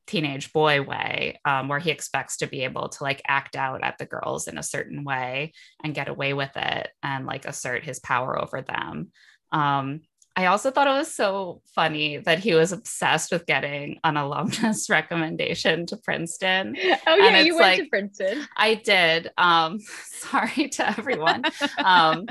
[0.07, 3.97] teenage boy way um, where he expects to be able to like act out at
[3.99, 8.01] the girls in a certain way and get away with it and like assert his
[8.01, 9.11] power over them.
[9.53, 10.03] Um,
[10.37, 14.89] i also thought it was so funny that he was obsessed with getting an alumnus
[14.91, 18.47] recommendation to princeton Oh yeah, you went to Princeton.
[18.57, 19.31] I did.
[19.37, 21.45] Um, sorry to everyone.
[21.79, 22.27] Um,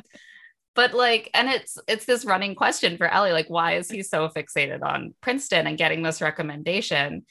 [0.75, 4.29] but like, and it's it's this running question for Ellie, like, why is he so
[4.29, 7.25] fixated on Princeton and getting this recommendation?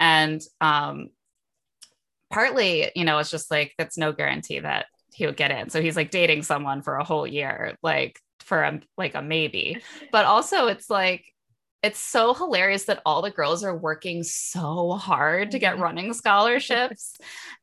[0.00, 1.10] And um,
[2.32, 5.70] partly, you know, it's just like that's no guarantee that he would get in.
[5.70, 9.78] So he's like dating someone for a whole year, like for a like a maybe.
[10.12, 11.24] But also, it's like
[11.82, 15.80] it's so hilarious that all the girls are working so hard to get Mhm.
[15.80, 17.16] running scholarships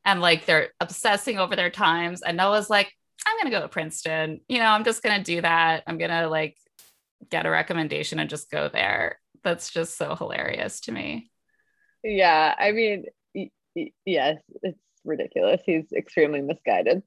[0.06, 2.22] and like they're obsessing over their times.
[2.22, 2.92] And Noah's like,
[3.26, 4.40] I'm gonna go to Princeton.
[4.48, 5.82] You know, I'm just gonna do that.
[5.86, 6.56] I'm gonna like
[7.30, 9.20] get a recommendation and just go there.
[9.44, 11.30] That's just so hilarious to me.
[12.02, 15.60] Yeah, I mean, y- y- yes, it's ridiculous.
[15.64, 17.02] He's extremely misguided.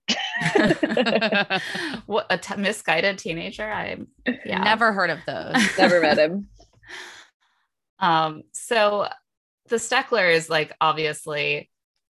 [2.05, 3.69] what a t- misguided teenager.
[3.69, 4.07] I'm
[4.45, 4.63] yeah.
[4.63, 6.47] never heard of those Never met him.
[8.01, 9.09] Um, so
[9.67, 11.69] the Stecklers, like, obviously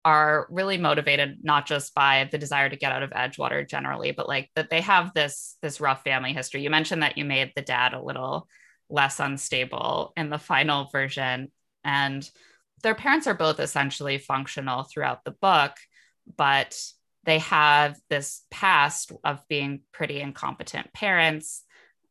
[0.04, 4.28] are really motivated not just by the desire to get out of Edgewater generally, but
[4.28, 6.62] like that they have this this rough family history.
[6.62, 8.48] You mentioned that you made the dad a little
[8.88, 11.52] less unstable in the final version,
[11.84, 12.28] and
[12.82, 15.72] their parents are both essentially functional throughout the book,
[16.36, 16.80] but
[17.24, 21.64] they have this past of being pretty incompetent parents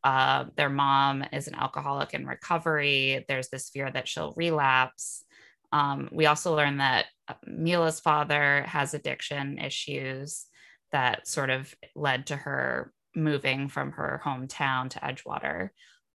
[0.03, 3.25] uh, their mom is an alcoholic in recovery.
[3.27, 5.23] There's this fear that she'll relapse.
[5.71, 10.45] Um, we also learn that uh, Mila's father has addiction issues
[10.91, 15.69] that sort of led to her moving from her hometown to Edgewater.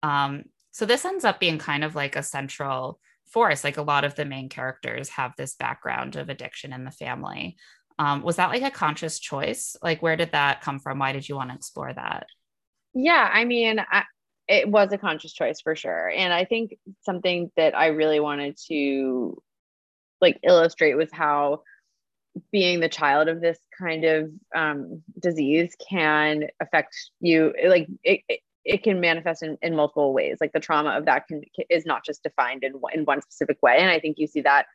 [0.04, 3.00] Um, so this ends up being kind of like a central
[3.32, 3.64] force.
[3.64, 7.58] Like a lot of the main characters have this background of addiction in the family.
[8.00, 9.76] Um, was that like a conscious choice?
[9.84, 11.00] Like, where did that come from?
[11.00, 12.26] Why did you want to explore that?
[12.94, 14.04] Yeah, I mean, I,
[14.48, 16.10] it was a conscious choice for sure.
[16.10, 19.42] And I think something that I really wanted to
[20.20, 21.62] like illustrate was how
[22.52, 28.22] being the child of this kind of um, disease can affect you like it,
[28.64, 30.38] it can manifest in, in multiple ways.
[30.40, 33.78] Like the trauma of that can is not just defined in, in one specific way.
[33.80, 34.66] And i think you see that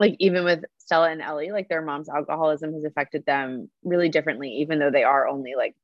[0.00, 4.50] like even with stella and ellie like their mom's alcoholism has affected them really differently
[4.50, 5.76] even though they are only like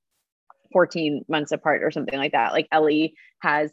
[0.72, 2.52] 14 months apart or something like that.
[2.52, 3.72] Like ellie has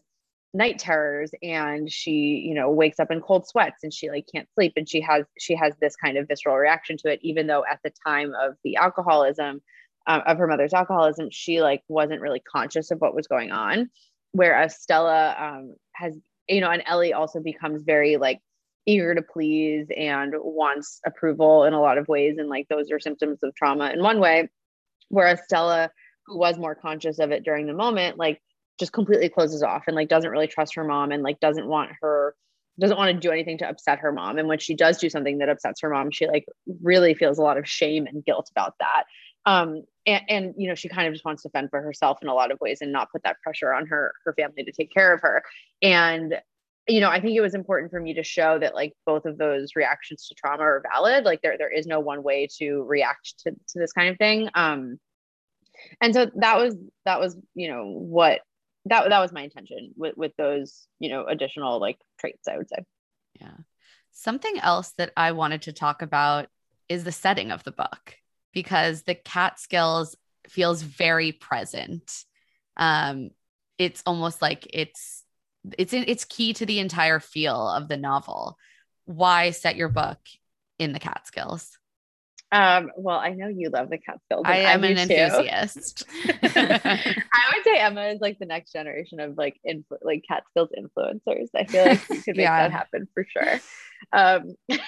[0.54, 4.48] night terrors and she you know wakes up in cold sweats and she like can't
[4.56, 4.74] sleep.
[4.76, 7.80] And she has she has this kind of visceral reaction to it even though at
[7.84, 9.62] the time of the alcoholism
[10.08, 13.90] um, of her mother's alcoholism she like wasn't really conscious of what was going on.
[14.32, 18.40] Whereas stella um, has you know and ellie also becomes very like
[18.86, 23.00] eager to please and wants approval in a lot of ways and like those are
[23.00, 24.50] symptoms of trauma in one way.
[25.10, 25.92] Whereas stella
[26.26, 28.42] who was more conscious of it during the moment like
[28.80, 31.92] just completely closes off and like doesn't really trust her mom and like doesn't want
[32.02, 32.36] her
[32.80, 34.38] doesn't want to do anything to upset her mom.
[34.38, 36.46] And when she does do something that upsets her mom she like
[36.82, 39.04] really feels a lot of shame and guilt about that.
[39.46, 42.30] Um and, and you know she kind of just wants to fend for herself in
[42.30, 44.92] a lot of ways and not put that pressure on her her family to take
[44.92, 45.44] care of her.
[45.82, 46.40] And
[46.88, 49.38] you know i think it was important for me to show that like both of
[49.38, 51.26] those reactions to trauma are valid.
[51.26, 54.50] Like there there is no one way to react to, to this kind of thing.
[54.56, 54.98] Um
[56.02, 58.42] and so that was that was you know what
[58.86, 62.70] that that was my intention with with those you know additional like traits i would
[62.70, 62.84] say.
[63.40, 63.58] Yeah.
[64.14, 66.48] Something else that i wanted to talk about
[66.88, 68.16] is the setting of the book
[68.58, 70.16] because the catskills
[70.48, 72.26] feels very present
[72.76, 73.30] um
[73.78, 75.24] it's almost like it's
[75.78, 78.58] it's it's key to the entire feel of the novel
[79.06, 80.18] why set your book
[80.80, 81.78] in the catskills
[82.50, 84.44] um, well, I know you love the Catskills.
[84.46, 86.06] I am an enthusiast.
[86.26, 91.50] I would say Emma is like the next generation of like influ- like Catskills influencers.
[91.54, 92.62] I feel like you could make yeah.
[92.62, 93.60] that happen for sure.
[94.14, 94.82] Um, it's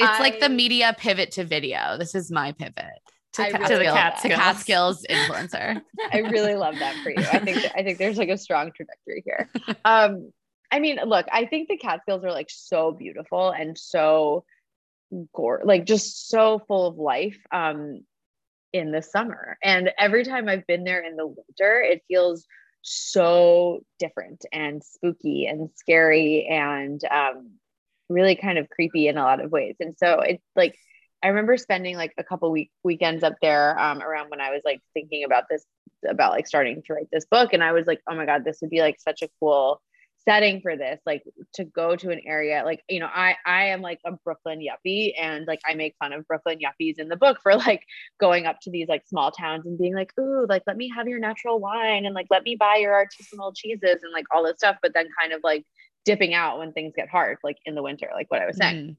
[0.00, 1.96] I, like the media pivot to video.
[1.98, 3.00] This is my pivot
[3.34, 4.34] to, really to the Catskills.
[4.34, 5.82] Catskills influencer.
[6.12, 7.16] I really love that for you.
[7.18, 9.48] I think I think there's like a strong trajectory here.
[9.84, 10.32] Um,
[10.70, 14.44] I mean, look, I think the Catskills are like so beautiful and so
[15.34, 18.04] gore, like just so full of life um,
[18.72, 19.58] in the summer.
[19.62, 22.46] And every time I've been there in the winter, it feels
[22.82, 27.50] so different and spooky and scary and um,
[28.12, 29.76] really kind of creepy in a lot of ways.
[29.80, 30.76] And so it's like,
[31.22, 34.62] I remember spending like a couple week weekends up there um, around when I was
[34.64, 35.64] like thinking about this,
[36.08, 37.52] about like starting to write this book.
[37.52, 39.80] And I was like, oh my God, this would be like such a cool
[40.24, 41.22] setting for this like
[41.54, 45.12] to go to an area like you know i i am like a brooklyn yuppie
[45.20, 47.82] and like i make fun of brooklyn yuppies in the book for like
[48.20, 51.08] going up to these like small towns and being like ooh like let me have
[51.08, 54.56] your natural wine and like let me buy your artisanal cheeses and like all this
[54.56, 55.64] stuff but then kind of like
[56.04, 58.96] dipping out when things get hard like in the winter like what i was saying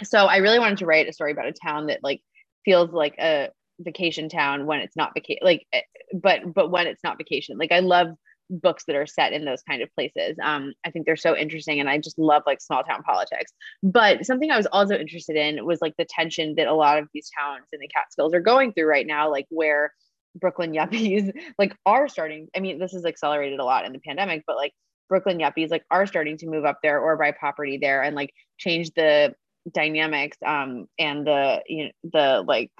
[0.00, 0.06] mm.
[0.06, 2.20] so i really wanted to write a story about a town that like
[2.64, 3.48] feels like a
[3.80, 5.80] vacation town when it's not vacation like eh,
[6.12, 8.08] but but when it's not vacation like i love
[8.50, 10.36] books that are set in those kind of places.
[10.42, 13.52] Um, I think they're so interesting, and I just love like small town politics.
[13.82, 17.08] But something I was also interested in was like the tension that a lot of
[17.12, 19.92] these towns in the Catskills are going through right now, like where
[20.34, 22.48] Brooklyn yuppies like are starting.
[22.56, 24.72] I mean, this is accelerated a lot in the pandemic, but like
[25.08, 28.32] Brooklyn yuppies like are starting to move up there or buy property there and like
[28.58, 29.34] change the
[29.72, 32.70] dynamics um and the you know the like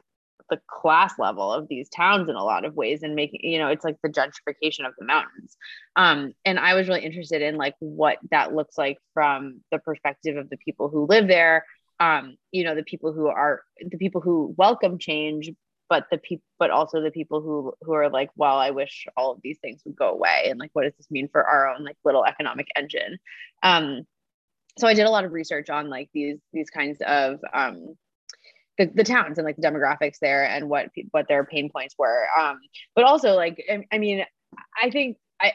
[0.51, 3.69] the class level of these towns in a lot of ways and making you know
[3.69, 5.57] it's like the gentrification of the mountains.
[5.97, 10.37] Um and i was really interested in like what that looks like from the perspective
[10.37, 11.65] of the people who live there
[12.01, 15.51] um you know the people who are the people who welcome change
[15.89, 19.33] but the people but also the people who who are like well i wish all
[19.33, 21.85] of these things would go away and like what does this mean for our own
[21.85, 23.19] like little economic engine?
[23.63, 24.03] Um
[24.79, 27.97] so i did a lot of research on like these these kinds of um
[28.79, 32.27] the, the towns and like the demographics there and what what their pain points were.
[32.39, 32.59] Um
[32.95, 34.25] but also like I, I mean
[34.81, 35.53] i think i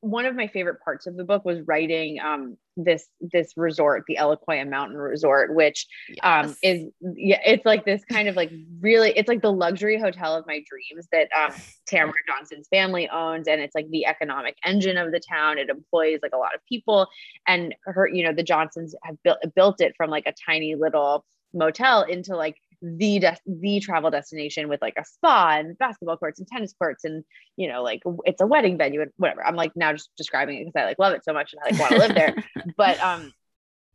[0.00, 4.16] one of my favorite parts of the book was writing um this this resort the
[4.16, 5.86] Eloquia mountain resort which
[6.22, 6.50] um, yes.
[6.50, 6.84] um is
[7.16, 8.50] yeah it's like this kind of like
[8.80, 11.54] really it's like the luxury hotel of my dreams that um
[11.86, 16.18] tamara johnson's family owns and it's like the economic engine of the town it employs
[16.22, 17.08] like a lot of people
[17.46, 21.24] and her you know the johnsons have built built it from like a tiny little
[21.52, 26.38] motel into like the de- the travel destination with like a spa and basketball courts
[26.38, 27.24] and tennis courts and
[27.56, 29.44] you know like it's a wedding venue and whatever.
[29.44, 31.70] I'm like now just describing it because I like love it so much and I
[31.70, 32.34] like want to live there.
[32.76, 33.32] But um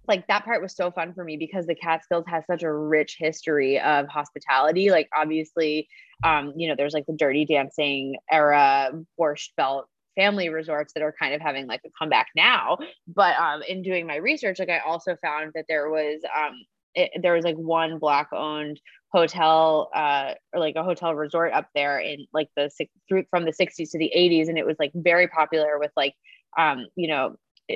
[0.08, 3.16] like that part was so fun for me because the Catskills has such a rich
[3.20, 4.92] history of hospitality.
[4.92, 5.88] Like obviously,
[6.24, 11.14] um, you know, there's like the Dirty Dancing era Borscht Belt family resorts that are
[11.20, 12.78] kind of having like a comeback now.
[13.08, 16.54] But um, in doing my research, like I also found that there was um,
[16.96, 18.80] it, there was like one black owned
[19.10, 22.70] hotel uh, or like a hotel resort up there in like the
[23.08, 26.16] through from the 60s to the 80s, and it was like very popular with like
[26.58, 27.36] um, you know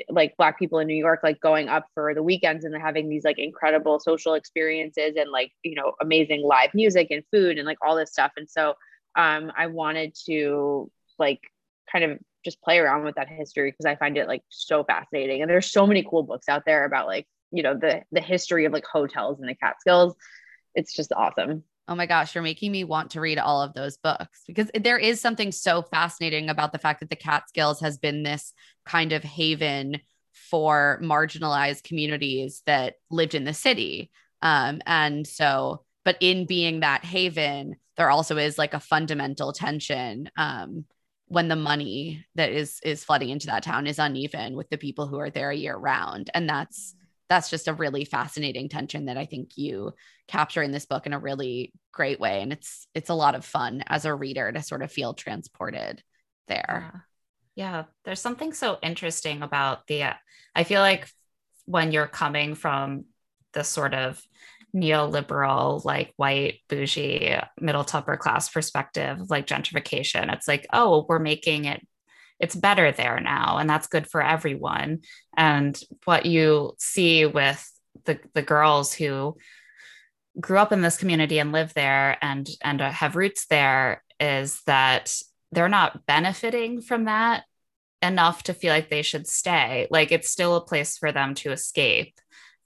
[0.09, 3.23] like black people in New York like going up for the weekends and having these
[3.23, 7.79] like incredible social experiences and like you know amazing live music and food and like
[7.85, 8.31] all this stuff.
[8.37, 8.75] And so
[9.15, 11.41] um I wanted to like
[11.91, 15.41] kind of just play around with that history because I find it like so fascinating.
[15.41, 18.65] And there's so many cool books out there about like you know the the history
[18.65, 20.15] of like hotels in the Catskills.
[20.75, 21.63] It's just awesome.
[21.87, 24.99] Oh my gosh, you're making me want to read all of those books because there
[24.99, 28.53] is something so fascinating about the fact that the Catskills has been this
[28.85, 29.99] kind of haven
[30.51, 34.11] for marginalized communities that lived in the city.
[34.43, 40.29] Um, and so, but in being that haven, there also is like a fundamental tension
[40.37, 40.85] um,
[41.27, 45.07] when the money that is is flooding into that town is uneven with the people
[45.07, 46.95] who are there year round, and that's
[47.29, 49.93] that's just a really fascinating tension that I think you
[50.27, 52.41] capture in this book in a really great way.
[52.41, 56.03] And it's it's a lot of fun as a reader to sort of feel transported
[56.47, 56.91] there.
[57.55, 57.83] Yeah, yeah.
[58.03, 60.03] there's something so interesting about the.
[60.03, 60.13] Uh,
[60.55, 61.07] I feel like
[61.65, 63.05] when you're coming from
[63.53, 64.21] the sort of
[64.75, 71.65] neoliberal, like white, bougie, middle upper class perspective, like gentrification, it's like, oh, we're making
[71.65, 71.85] it
[72.39, 75.01] it's better there now and that's good for everyone.
[75.35, 77.65] And what you see with
[78.05, 79.37] the the girls who
[80.39, 85.13] grew up in this community and live there and and have roots there is that
[85.51, 87.43] they're not benefiting from that
[88.01, 89.87] enough to feel like they should stay.
[89.91, 92.13] Like it's still a place for them to escape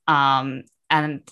[0.08, 1.28] um and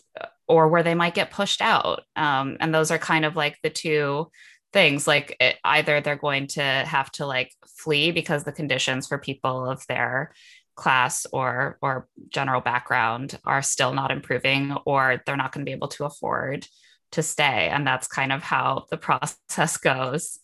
[0.48, 2.02] or where they might get pushed out.
[2.16, 4.32] Um and those are kind of like the two
[4.74, 9.18] things like it, either they're going to have to like flee because the conditions for
[9.18, 10.34] people of their
[10.76, 15.76] class or or general background are still not improving or they're not going to be
[15.76, 16.66] able to afford
[17.12, 20.40] to stay and that's kind of how the process goes.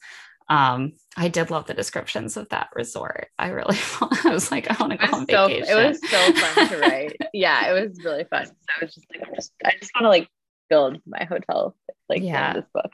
[0.50, 3.28] Um i did love the descriptions of that resort.
[3.38, 3.78] I really
[4.24, 6.80] i was like i want to go on so, vacation it was so fun to
[6.80, 7.18] write.
[7.34, 8.46] Yeah it was really fun.
[8.46, 10.30] So i was just like just, i just want to like
[10.70, 11.76] build my hotel
[12.10, 12.54] like yeah.
[12.54, 12.92] this book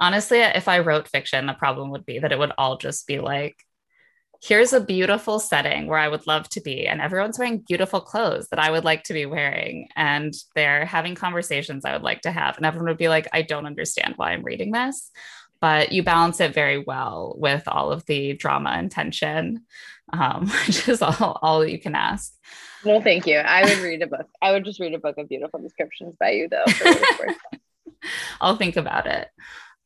[0.00, 3.20] honestly, if I wrote fiction, the problem would be that it would all just be
[3.20, 3.56] like,
[4.42, 8.48] here's a beautiful setting where I would love to be, and everyone's wearing beautiful clothes
[8.50, 12.32] that I would like to be wearing, and they're having conversations I would like to
[12.32, 12.56] have.
[12.56, 15.10] And everyone would be like, I don't understand why I'm reading this.
[15.60, 19.66] But you balance it very well with all of the drama and tension,
[20.10, 22.32] um, which is all, all you can ask.
[22.82, 23.36] Well, thank you.
[23.36, 24.26] I would read a book.
[24.40, 26.64] I would just read a book of beautiful descriptions by you, though.
[28.40, 29.28] I'll think about it.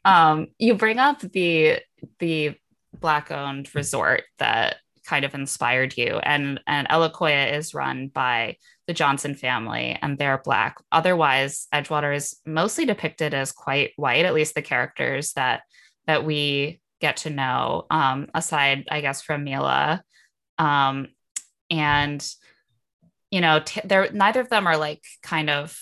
[0.05, 1.81] Um, you bring up the
[2.19, 2.55] the
[2.93, 8.95] black owned resort that kind of inspired you, and and Elokoya is run by the
[8.95, 10.77] Johnson family, and they're black.
[10.93, 15.63] Otherwise, Edgewater is mostly depicted as quite white, at least the characters that
[16.07, 17.87] that we get to know.
[17.91, 20.03] Um, aside, I guess, from Mila,
[20.59, 21.09] um,
[21.71, 22.27] and
[23.31, 25.79] you know, t- they're neither of them are like kind of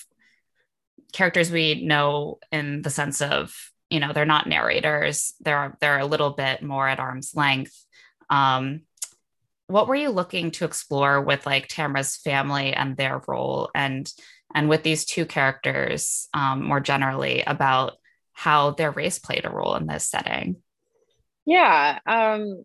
[1.12, 3.54] characters we know in the sense of
[3.92, 5.34] you know they're not narrators.
[5.40, 7.76] They're they're a little bit more at arm's length.
[8.30, 8.82] Um,
[9.66, 14.10] what were you looking to explore with like tamara's family and their role and
[14.54, 17.94] and with these two characters um, more generally about
[18.32, 20.56] how their race played a role in this setting?
[21.44, 22.64] Yeah um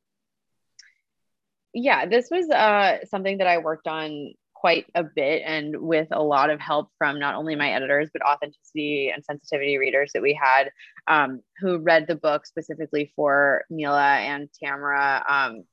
[1.74, 6.22] yeah this was uh something that i worked on quite a bit and with a
[6.22, 10.34] lot of help from not only my editors but authenticity and sensitivity readers that we
[10.34, 10.72] had
[11.08, 15.64] um, who read the book specifically for Mila and Tamara um,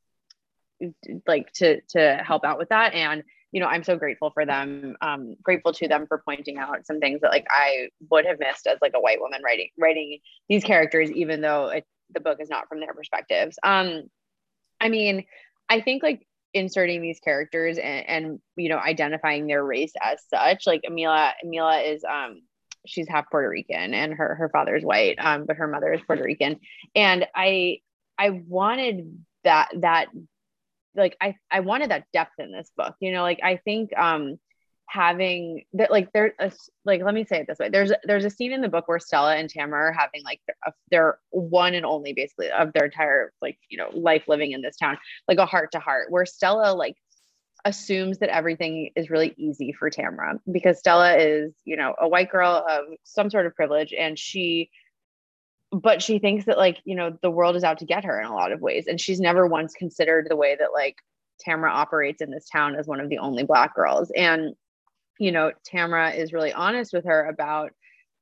[1.27, 2.93] like to to help out with that.
[2.93, 3.23] And
[3.53, 6.99] you know i'm so grateful for them um, grateful to them for pointing out some
[6.99, 10.19] things that like i would have missed as like a white woman writing writing
[10.49, 13.57] these characters even though it, the book is not from their perspectives.
[13.63, 14.03] Um
[14.81, 15.25] i mean
[15.69, 20.67] i think like inserting these characters and, and you know identifying their race as such.
[20.67, 22.43] Like Amila Amila is um
[22.87, 26.23] she's half Puerto Rican and her her father's white um but her mother is Puerto
[26.23, 26.61] Rican.
[26.95, 27.79] And I
[28.19, 30.09] I wanted that that
[30.95, 34.39] like I I wanted that depth in this book you know like I think um
[34.87, 36.33] having that like there's
[36.85, 37.69] like let me say it this way.
[37.69, 40.73] There's there's a scene in the book where Stella and Tamara are having like a,
[40.91, 44.77] their one and only basically of their entire like you know life living in this
[44.77, 46.97] town like a heart to heart where Stella like
[47.65, 52.31] assumes that everything is really easy for Tamra because Stella is, you know, a white
[52.31, 54.71] girl of some sort of privilege and she
[55.73, 58.27] but she thinks that like, you know, the world is out to get her in
[58.27, 58.87] a lot of ways.
[58.87, 60.97] And she's never once considered the way that like
[61.45, 64.13] Tamra operates in this town as one of the only black girls.
[64.15, 64.55] And
[65.19, 67.73] you know, Tamra is really honest with her about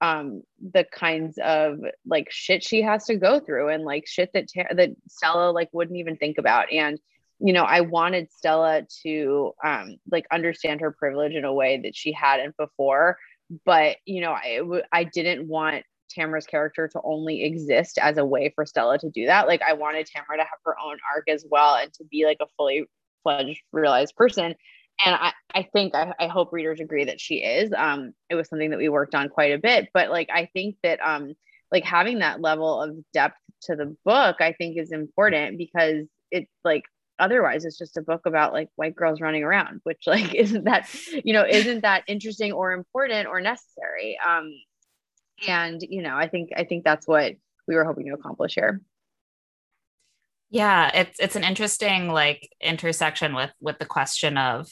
[0.00, 4.48] um the kinds of like shit she has to go through and like shit that
[4.74, 6.98] that Stella like wouldn't even think about and
[7.44, 11.96] you know, I wanted Stella to um, like understand her privilege in a way that
[11.96, 13.18] she hadn't before.
[13.64, 15.84] But you know, I w- I didn't want
[16.16, 19.48] Tamra's character to only exist as a way for Stella to do that.
[19.48, 22.38] Like I wanted Tamra to have her own arc as well and to be like
[22.40, 22.84] a fully
[23.24, 24.54] fledged realized person.
[25.04, 27.72] And I, I think I, I hope readers agree that she is.
[27.76, 30.76] Um, it was something that we worked on quite a bit, but like I think
[30.82, 31.34] that um
[31.70, 36.50] like having that level of depth to the book, I think is important because it's
[36.64, 36.84] like
[37.18, 40.88] otherwise it's just a book about like white girls running around which like isn't that
[41.24, 44.52] you know isn't that interesting or important or necessary um
[45.46, 47.34] and you know i think i think that's what
[47.68, 48.80] we were hoping to accomplish here
[50.50, 54.68] yeah it's it's an interesting like intersection with with the question of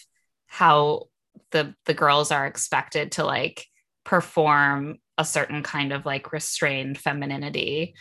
[0.50, 1.06] how
[1.52, 3.66] the the girls are expected to like
[4.04, 7.94] perform a certain kind of like restrained femininity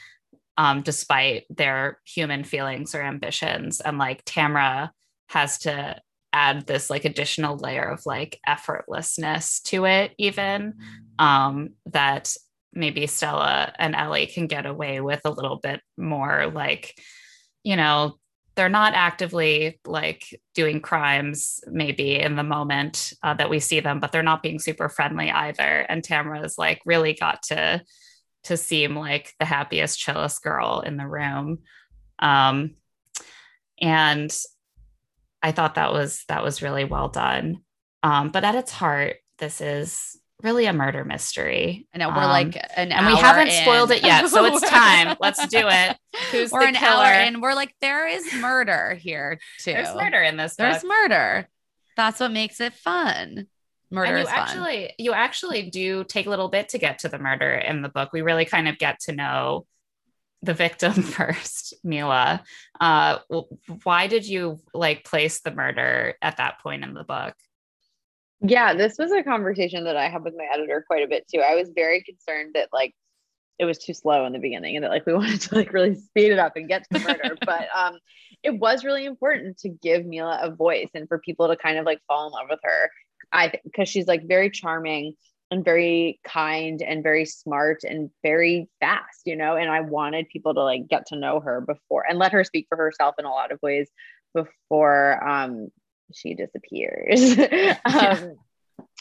[0.57, 3.79] um, despite their human feelings or ambitions.
[3.79, 4.89] And like Tamra
[5.29, 6.01] has to
[6.33, 10.73] add this like additional layer of like effortlessness to it, even
[11.17, 12.33] um, that
[12.73, 16.99] maybe Stella and Ellie can get away with a little bit more like,
[17.63, 18.17] you know,
[18.59, 24.01] they're not actively like doing crimes maybe in the moment uh, that we see them,
[24.01, 25.85] but they're not being super friendly either.
[25.87, 27.81] And Tamra's like really got to
[28.43, 31.59] to seem like the happiest, chillest girl in the room.
[32.19, 32.75] Um,
[33.79, 34.37] and
[35.41, 37.59] I thought that was that was really well done.
[38.03, 41.87] Um, but at its heart, this is really a murder mystery.
[41.93, 43.63] I know we're um, like an and we haven't in.
[43.63, 45.17] spoiled it yet, so it's time.
[45.19, 45.97] Let's do it.
[46.31, 47.03] Who's we're an killer?
[47.03, 49.73] hour and we're like, there is murder here too.
[49.73, 50.55] There's murder in this.
[50.55, 51.47] There's murder.
[51.95, 53.47] That's what makes it fun
[53.91, 54.95] murder and you actually fun.
[54.97, 58.13] you actually do take a little bit to get to the murder in the book
[58.13, 59.65] we really kind of get to know
[60.41, 62.43] the victim first mila
[62.79, 63.17] uh
[63.83, 67.33] why did you like place the murder at that point in the book
[68.41, 71.41] yeah this was a conversation that i had with my editor quite a bit too
[71.41, 72.93] i was very concerned that like
[73.57, 75.95] it was too slow in the beginning and that like we wanted to like really
[75.95, 77.97] speed it up and get to the murder but um
[78.43, 81.85] it was really important to give mila a voice and for people to kind of
[81.85, 82.89] like fall in love with her
[83.31, 85.13] I because she's like very charming
[85.51, 89.55] and very kind and very smart and very fast, you know.
[89.55, 92.67] And I wanted people to like get to know her before and let her speak
[92.69, 93.89] for herself in a lot of ways
[94.33, 95.69] before um
[96.13, 97.37] she disappears.
[97.85, 98.35] um,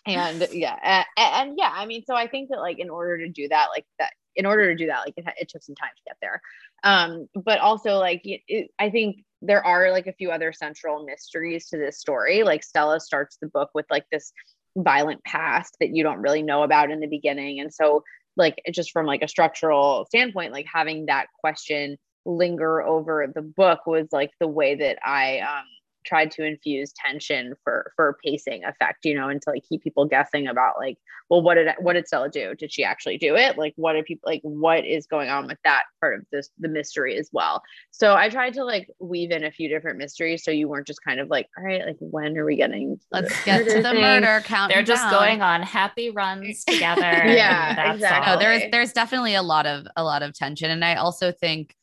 [0.07, 3.29] and yeah, and, and, yeah, I mean, so I think that like in order to
[3.29, 5.91] do that, like that, in order to do that, like it, it took some time
[5.97, 6.41] to get there.
[6.85, 11.05] Um, but also like it, it, I think there are like a few other central
[11.05, 12.43] mysteries to this story.
[12.43, 14.33] Like Stella starts the book with like this
[14.77, 17.61] violent past that you don't really know about in the beginning.
[17.61, 18.05] And so
[18.37, 23.87] like just from like a structural standpoint, like having that question linger over the book
[23.87, 25.65] was like the way that I um
[26.05, 30.05] tried to infuse tension for for pacing effect you know and to like keep people
[30.05, 30.97] guessing about like
[31.29, 32.55] well what did what did stella do?
[32.55, 33.59] Did she actually do it?
[33.59, 36.69] Like what are people like what is going on with that part of this the
[36.69, 37.63] mystery as well?
[37.91, 41.03] So i tried to like weave in a few different mysteries so you weren't just
[41.05, 44.01] kind of like all right like when are we getting let's get to the thing?
[44.01, 45.13] murder count they're just down.
[45.13, 46.99] going on happy runs together.
[47.29, 48.33] Yeah exactly.
[48.33, 51.75] no, there's there's definitely a lot of a lot of tension and i also think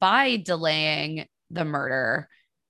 [0.00, 2.28] by delaying the murder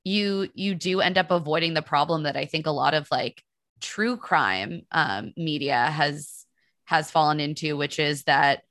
[0.08, 3.42] you you do end up avoiding the problem that I think a lot of like
[3.80, 6.46] true crime um, media has
[6.86, 8.62] has fallen into, which is that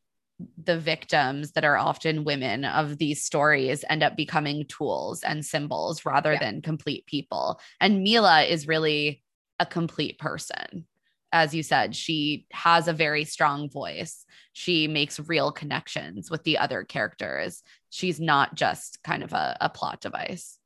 [0.63, 6.05] the victims that are often women of these stories end up becoming tools and symbols
[6.05, 6.39] rather yeah.
[6.39, 7.59] than complete people.
[7.79, 9.23] And Mila is really
[9.59, 10.85] a complete person.
[11.31, 14.25] As you said, she has a very strong voice.
[14.53, 17.63] She makes real connections with the other characters.
[17.89, 20.56] She's not just kind of a, a plot device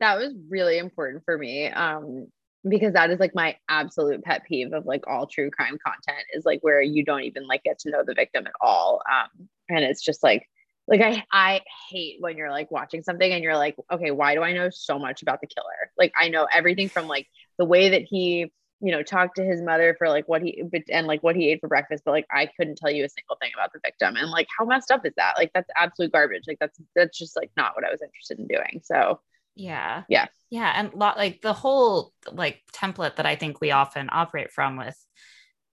[0.00, 2.26] that was really important for me um
[2.68, 6.44] because that is like my absolute pet peeve of like all true crime content is
[6.44, 9.84] like where you don't even like get to know the victim at all um and
[9.84, 10.46] it's just like
[10.88, 14.42] like I I hate when you're like watching something and you're like okay why do
[14.42, 15.92] I know so much about the killer?
[15.98, 17.26] Like I know everything from like
[17.58, 21.06] the way that he you know talked to his mother for like what he and
[21.06, 23.50] like what he ate for breakfast but like I couldn't tell you a single thing
[23.54, 25.34] about the victim and like how messed up is that?
[25.36, 26.44] Like that's absolute garbage.
[26.48, 28.80] Like that's that's just like not what I was interested in doing.
[28.82, 29.20] So
[29.58, 30.04] Yeah.
[30.08, 30.26] Yeah.
[30.50, 30.72] Yeah.
[30.74, 34.96] And like the whole like template that I think we often operate from with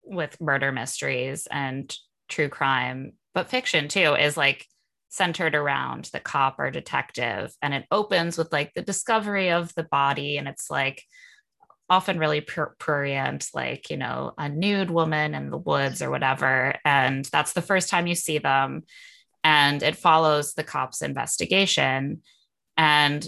[0.04, 1.96] with murder mysteries and
[2.28, 4.66] true crime, but fiction too, is like
[5.10, 7.54] centered around the cop or detective.
[7.62, 10.38] And it opens with like the discovery of the body.
[10.38, 11.04] And it's like
[11.88, 16.76] often really prurient, like, you know, a nude woman in the woods or whatever.
[16.84, 18.84] And that's the first time you see them.
[19.44, 22.24] And it follows the cop's investigation.
[22.76, 23.26] And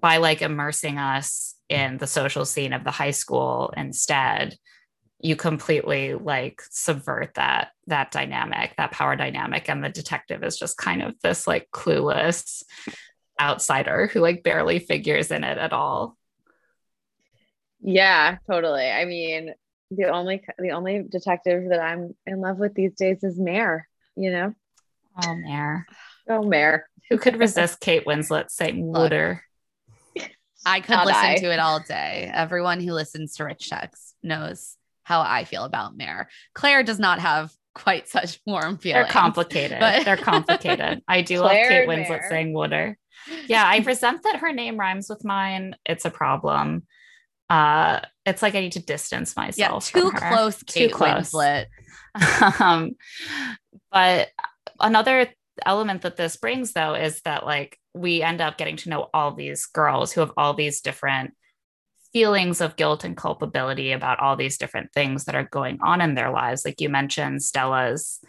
[0.00, 4.56] by like immersing us in the social scene of the high school instead,
[5.18, 9.68] you completely like subvert that that dynamic that power dynamic.
[9.68, 12.62] And the detective is just kind of this like clueless
[13.40, 16.16] outsider who like barely figures in it at all.
[17.80, 18.88] Yeah totally.
[18.88, 19.54] I mean
[19.90, 24.30] the only the only detective that i'm in love with these days is Mare you
[24.30, 24.54] know?
[25.24, 25.86] Oh Mare
[26.28, 29.42] oh Mare who could resist kate winslet saying water
[30.66, 31.36] I could Not listen I.
[31.36, 32.30] to it all day.
[32.34, 36.28] Everyone who listens to Rich Text knows how I feel about Mare.
[36.54, 39.06] Claire does not have quite such warm feelings.
[39.06, 39.78] They're complicated.
[39.78, 41.02] But They're complicated.
[41.08, 42.26] I do Claire love Kate Winslet Mare.
[42.28, 42.98] saying water.
[43.46, 45.76] Yeah, I resent that her name rhymes with mine.
[45.86, 46.82] It's a problem.
[47.48, 49.92] Uh, it's like I need to distance myself.
[49.94, 51.30] Yeah, too close, Kate too close.
[51.30, 51.66] Winslet.
[52.60, 52.96] um,
[53.92, 54.28] but
[54.80, 55.28] another
[55.64, 59.32] element that this brings though is that like we end up getting to know all
[59.32, 61.32] these girls who have all these different
[62.12, 66.14] feelings of guilt and culpability about all these different things that are going on in
[66.14, 66.64] their lives.
[66.64, 68.20] Like you mentioned, Stella's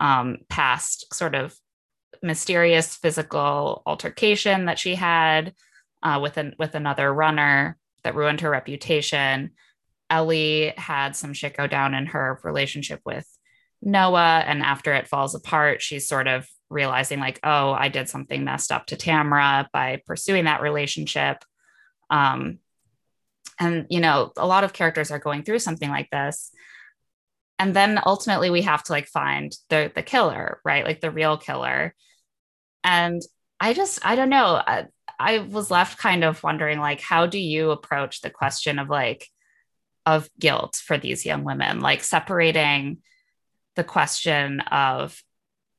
[0.00, 1.54] um, past sort of
[2.22, 5.54] mysterious physical altercation that she had
[6.02, 9.50] uh, with an, with another runner that ruined her reputation.
[10.10, 13.26] Ellie had some shit go down in her relationship with
[13.82, 18.44] Noah, and after it falls apart, she's sort of realizing like, oh, I did something
[18.44, 21.44] messed up to Tamra by pursuing that relationship.
[22.10, 22.58] Um,
[23.58, 26.50] and you know a lot of characters are going through something like this.
[27.58, 30.84] And then ultimately we have to like find the the killer right?
[30.84, 31.94] Like the real killer.
[32.84, 33.22] And
[33.58, 34.62] i just i don't know.
[34.66, 34.86] I,
[35.18, 39.26] I was left kind of wondering like how do you approach the question of like
[40.04, 41.80] of guilt for these young women?
[41.80, 42.98] Like separating
[43.74, 45.20] the question of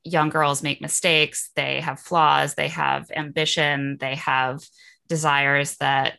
[0.08, 4.60] young girls make mistakes they have flaws they have ambition they have
[5.08, 6.18] desires that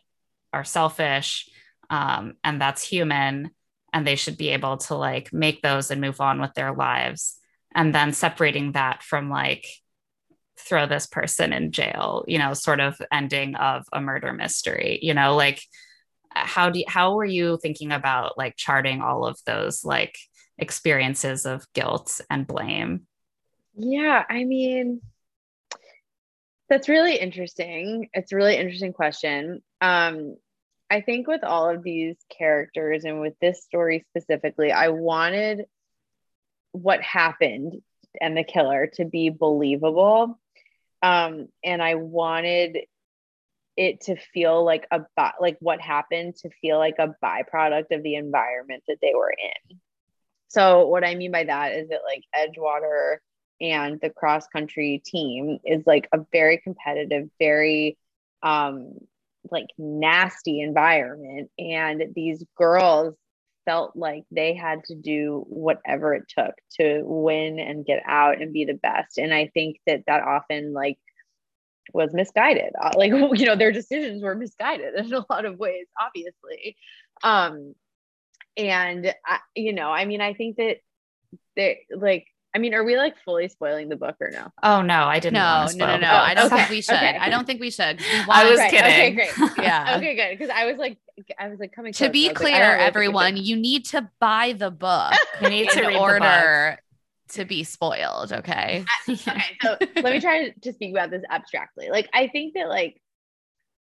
[0.52, 1.48] are selfish
[1.90, 3.50] um, and that's human
[3.92, 7.36] and they should be able to like make those and move on with their lives.
[7.74, 9.66] And then separating that from like
[10.58, 15.14] throw this person in jail you know sort of ending of a murder mystery you
[15.14, 15.62] know like
[16.32, 20.18] how do you, how were you thinking about like charting all of those like
[20.58, 23.06] experiences of guilt and blame
[23.82, 25.00] yeah i mean
[26.70, 28.08] that's really interesting.
[28.14, 29.60] It's a really interesting question.
[29.80, 30.36] Um,
[30.88, 35.64] I think with all of these characters and with this story specifically, I wanted
[36.70, 37.82] what happened
[38.20, 40.38] and the killer to be believable.
[41.02, 42.78] Um, and I wanted
[43.76, 45.00] it to feel like a
[45.40, 49.80] like what happened to feel like a byproduct of the environment that they were in.
[50.48, 53.18] So what I mean by that is that like Edgewater
[53.60, 57.96] and the cross country team is like a very competitive, very
[58.42, 58.94] um
[59.50, 61.50] like nasty environment.
[61.58, 63.14] And these girls
[63.64, 68.52] felt like they had to do whatever it took to win and get out and
[68.52, 69.18] be the best.
[69.18, 70.98] And i think that that often like
[71.92, 72.72] was misguided.
[72.80, 76.76] Uh, like you know their decisions were misguided in a lot of ways obviously.
[77.22, 77.74] Um
[78.56, 80.78] and I, you know i mean i think that
[81.56, 84.48] they like I mean, are we like fully spoiling the book or no?
[84.62, 85.34] Oh no, I didn't.
[85.34, 86.12] No, no, no, no.
[86.12, 86.56] I don't okay.
[86.56, 86.94] think we should.
[86.94, 87.16] Okay.
[87.16, 88.00] I don't think we should.
[88.00, 88.70] We I was right.
[88.70, 88.90] kidding.
[88.90, 89.58] Okay, great.
[89.58, 89.96] yeah.
[89.96, 90.38] Okay, good.
[90.38, 90.98] Because I was like,
[91.38, 91.92] I was like coming.
[91.92, 95.12] To be clear, like, everyone, you need to buy the book.
[95.42, 96.78] you need to order
[97.30, 98.32] to be spoiled.
[98.32, 98.84] Okay.
[99.08, 99.42] okay.
[99.62, 101.88] So let me try to, to speak about this abstractly.
[101.88, 103.00] Like, I think that like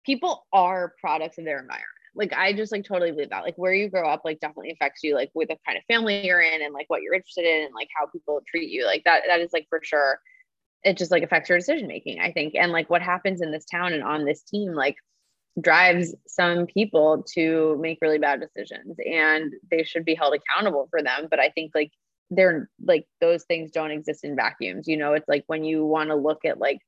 [0.04, 1.86] people are products of their environment
[2.18, 3.44] like I just like totally believe that.
[3.44, 6.26] Like where you grow up, like definitely affects you, like with the kind of family
[6.26, 8.86] you're in and like what you're interested in and like how people treat you.
[8.86, 10.20] Like that, that is like for sure.
[10.84, 12.56] It just like affects your decision making, I think.
[12.56, 14.96] And like what happens in this town and on this team, like
[15.60, 21.02] drives some people to make really bad decisions and they should be held accountable for
[21.02, 21.28] them.
[21.30, 21.92] But I think like
[22.30, 24.88] they're like those things don't exist in vacuums.
[24.88, 26.80] You know, it's like when you want to look at like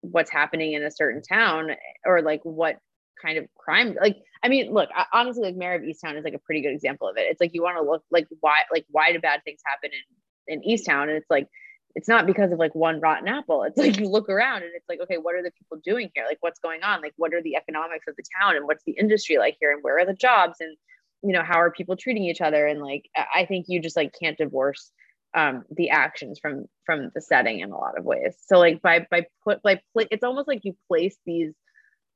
[0.00, 1.70] what's happening in a certain town
[2.04, 2.76] or like what
[3.24, 6.38] kind of crime like i mean look honestly like Mare of easttown is like a
[6.38, 9.12] pretty good example of it it's like you want to look like why like why
[9.12, 11.48] do bad things happen in in easttown and it's like
[11.94, 13.62] it's not because of like one rotten apple.
[13.62, 16.24] It's like you look around and it's like, okay, what are the people doing here?
[16.28, 17.00] Like, what's going on?
[17.00, 19.82] Like, what are the economics of the town and what's the industry like here and
[19.82, 20.76] where are the jobs and
[21.22, 24.14] you know how are people treating each other and like I think you just like
[24.20, 24.92] can't divorce
[25.34, 28.36] um, the actions from from the setting in a lot of ways.
[28.46, 31.54] So like by by put like pl- it's almost like you place these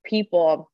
[0.04, 0.70] people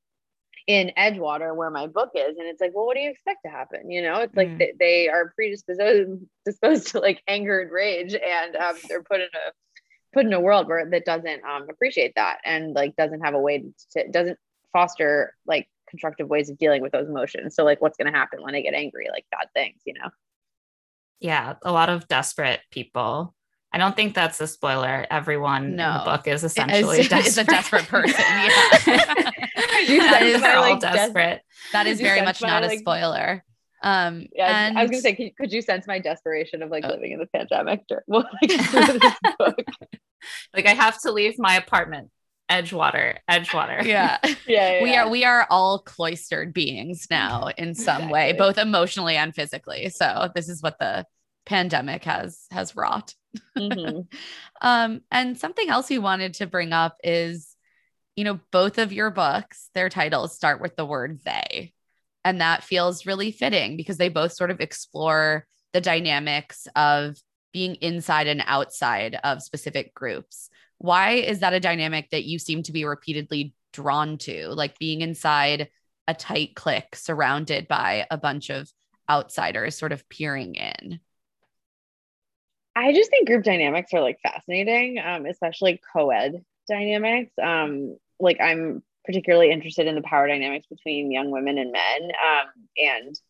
[0.67, 3.51] in Edgewater where my book is, and it's like, well, what do you expect to
[3.51, 3.91] happen?
[3.91, 4.59] You know, it's like mm.
[4.59, 9.29] they, they, are predisposed disposed to like anger and rage, and um, they're put in
[9.35, 9.53] a
[10.13, 13.41] put in a world where that doesn't um, appreciate that and like doesn't have a
[13.41, 14.39] way to doesn't
[14.73, 17.55] foster like constructive ways of dealing with those emotions.
[17.55, 19.09] So like, what's going to happen when they get angry?
[19.11, 20.11] Like bad things, you know
[21.25, 23.35] yeah, a lot of desperate people.
[23.73, 25.07] I don't think that's a spoiler.
[25.11, 25.91] Everyone no.
[25.91, 27.49] in the book is essentially it's, desperate.
[27.49, 28.25] a desperate person.
[28.87, 29.31] Yeah.
[29.99, 31.37] that is all like, desperate.
[31.37, 33.45] Des- that is very much not like, a spoiler.
[33.83, 36.85] Um, yeah, and, I was gonna say, could, could, you sense my desperation of like
[36.87, 36.89] oh.
[36.89, 37.83] living in the pandemic?
[38.07, 38.51] Well, like,
[40.55, 42.11] like I have to leave my apartment
[42.51, 43.85] Edgewater, Edgewater.
[43.85, 44.19] Yeah.
[44.25, 48.13] yeah, yeah, We are we are all cloistered beings now in some exactly.
[48.13, 49.89] way, both emotionally and physically.
[49.91, 51.05] So this is what the
[51.47, 53.15] pandemic has has wrought.
[53.59, 54.01] Mm-hmm.
[54.61, 57.54] um, and something else we wanted to bring up is,
[58.17, 61.73] you know, both of your books, their titles start with the word they.
[62.25, 67.17] And that feels really fitting because they both sort of explore the dynamics of
[67.53, 70.49] being inside and outside of specific groups.
[70.79, 74.49] Why is that a dynamic that you seem to be repeatedly drawn to?
[74.49, 75.69] Like being inside
[76.07, 78.73] a tight clique surrounded by a bunch of
[79.09, 81.01] outsiders sort of peering in.
[82.77, 88.83] I just think group dynamics are like fascinating um, especially co-ed dynamics um, like i'm
[89.05, 92.47] particularly interested in the power dynamics between young women and men um,
[92.79, 93.21] and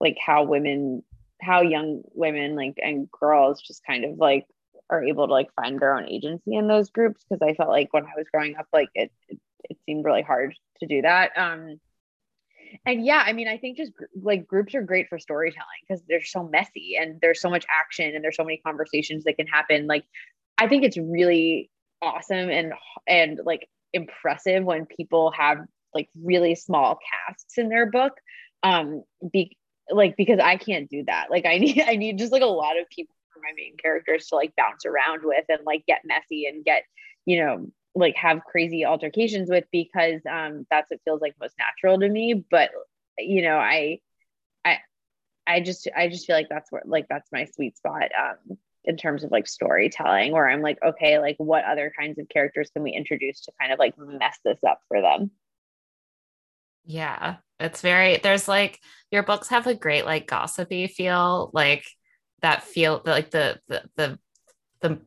[0.00, 1.02] like how women
[1.40, 4.46] how young women like and girls just kind of like
[4.90, 7.92] are able to like find their own agency in those groups because I felt like
[7.92, 11.36] when I was growing up, like it, it, it seemed really hard to do that.
[11.36, 11.78] Um,
[12.84, 16.24] and yeah, I mean, I think just like groups are great for storytelling because they're
[16.24, 19.86] so messy and there's so much action and there's so many conversations that can happen.
[19.86, 20.04] Like,
[20.56, 21.70] I think it's really
[22.02, 22.72] awesome and
[23.06, 25.58] and like impressive when people have
[25.94, 28.12] like really small casts in their book.
[28.62, 29.56] Um, be
[29.90, 31.30] like because I can't do that.
[31.30, 34.26] Like, I need I need just like a lot of people for my main characters
[34.28, 36.84] to like bounce around with and like get messy and get,
[37.26, 41.98] you know, like have crazy altercations with because um that's what feels like most natural
[41.98, 42.44] to me.
[42.50, 42.70] But
[43.18, 44.00] you know, I
[44.64, 44.78] I
[45.46, 48.58] I just I just feel like that's where like that's my sweet spot um
[48.88, 52.70] in terms of like storytelling where I'm like, okay, like what other kinds of characters
[52.72, 55.30] can we introduce to kind of like mess this up for them?
[56.86, 58.80] Yeah, it's very there's like
[59.10, 61.50] your books have a great like gossipy feel.
[61.52, 61.84] Like
[62.40, 64.18] that feel like the the the,
[64.80, 65.00] the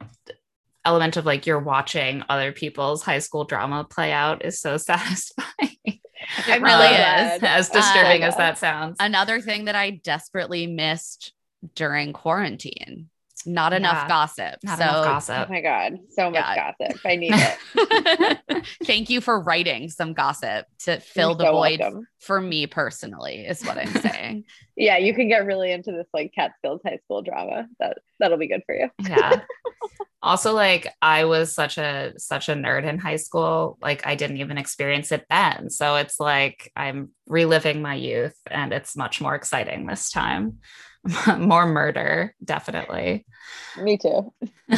[0.86, 5.78] element of like you're watching other people's high school drama play out is so satisfying.
[6.48, 7.44] It really uh, is.
[7.44, 8.98] As disturbing uh, as that sounds.
[9.00, 11.34] Another thing that I desperately missed
[11.74, 13.10] during quarantine
[13.46, 14.56] not enough yeah, gossip.
[14.64, 15.48] Not so, enough gossip.
[15.50, 16.00] Oh my God.
[16.10, 16.74] So much yeah.
[16.80, 17.00] gossip.
[17.06, 18.66] I need it.
[18.86, 22.08] Thank you for writing some gossip to fill You're the so void welcome.
[22.20, 24.46] for me personally, is what I'm saying.
[24.76, 27.68] yeah, you can get really into this like Catskills high school drama.
[27.80, 28.90] That that'll be good for you.
[29.00, 29.42] yeah.
[30.24, 33.80] Also, like I was such a such a nerd in high school.
[33.82, 35.72] Like I didn't even experience it then.
[35.72, 40.60] So it's like I'm reliving my youth and it's much more exciting this time.
[41.38, 43.26] more murder, definitely.
[43.78, 44.34] Me too.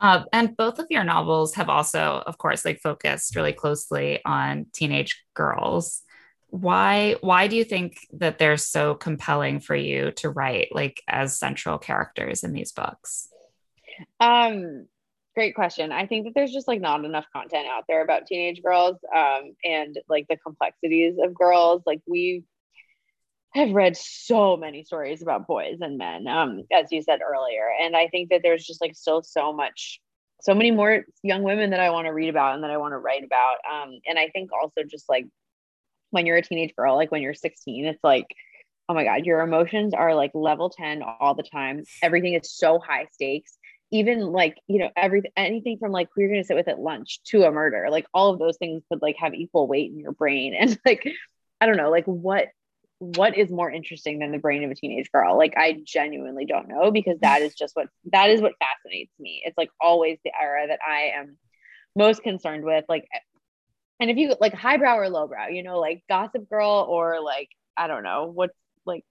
[0.00, 4.66] uh, and both of your novels have also, of course, like focused really closely on
[4.72, 6.02] teenage girls.
[6.50, 7.16] Why?
[7.20, 11.78] Why do you think that they're so compelling for you to write like as central
[11.78, 13.28] characters in these books?
[14.20, 14.86] Um,
[15.34, 15.92] great question.
[15.92, 19.54] I think that there's just like not enough content out there about teenage girls um,
[19.64, 21.82] and like the complexities of girls.
[21.84, 22.44] Like we
[23.54, 27.68] have read so many stories about boys and men, um, as you said earlier.
[27.80, 30.00] And I think that there's just like still so much,
[30.42, 32.92] so many more young women that I want to read about and that I want
[32.92, 33.56] to write about.
[33.70, 35.26] Um, and I think also just like
[36.10, 38.26] when you're a teenage girl, like when you're 16, it's like,
[38.88, 41.84] oh my God, your emotions are like level 10 all the time.
[42.02, 43.56] Everything is so high stakes.
[43.90, 46.78] Even like, you know, everything, anything from like who you're going to sit with at
[46.78, 49.98] lunch to a murder, like all of those things could like have equal weight in
[49.98, 50.54] your brain.
[50.60, 51.10] And like,
[51.60, 52.48] I don't know, like what
[53.00, 56.68] what is more interesting than the brain of a teenage girl like i genuinely don't
[56.68, 60.32] know because that is just what that is what fascinates me it's like always the
[60.40, 61.36] era that i am
[61.94, 63.06] most concerned with like
[64.00, 67.86] and if you like highbrow or lowbrow you know like gossip girl or like i
[67.86, 69.04] don't know what's like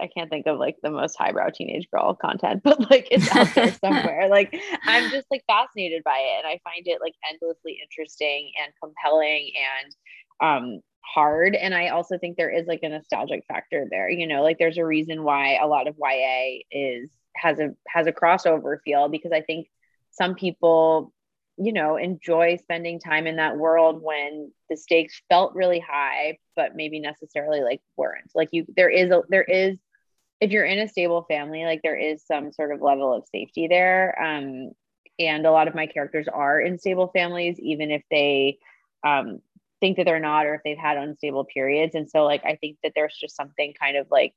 [0.00, 3.52] I can't think of like the most highbrow teenage girl content, but like it's out
[3.54, 4.28] there somewhere.
[4.28, 8.72] Like I'm just like fascinated by it and I find it like endlessly interesting and
[8.80, 9.96] compelling and
[10.40, 10.80] um
[11.14, 14.10] hard and I also think there is like a nostalgic factor there.
[14.10, 18.06] You know, like there's a reason why a lot of YA is has a has
[18.06, 19.68] a crossover feel because I think
[20.10, 21.12] some people
[21.56, 26.76] you know enjoy spending time in that world when the stakes felt really high but
[26.76, 29.76] maybe necessarily like weren't like you there is a there is
[30.40, 33.66] if you're in a stable family like there is some sort of level of safety
[33.66, 34.70] there um
[35.18, 38.58] and a lot of my characters are in stable families even if they
[39.04, 39.40] um
[39.80, 41.94] think that they're not or if they've had unstable periods.
[41.94, 44.34] And so like i think that there's just something kind of like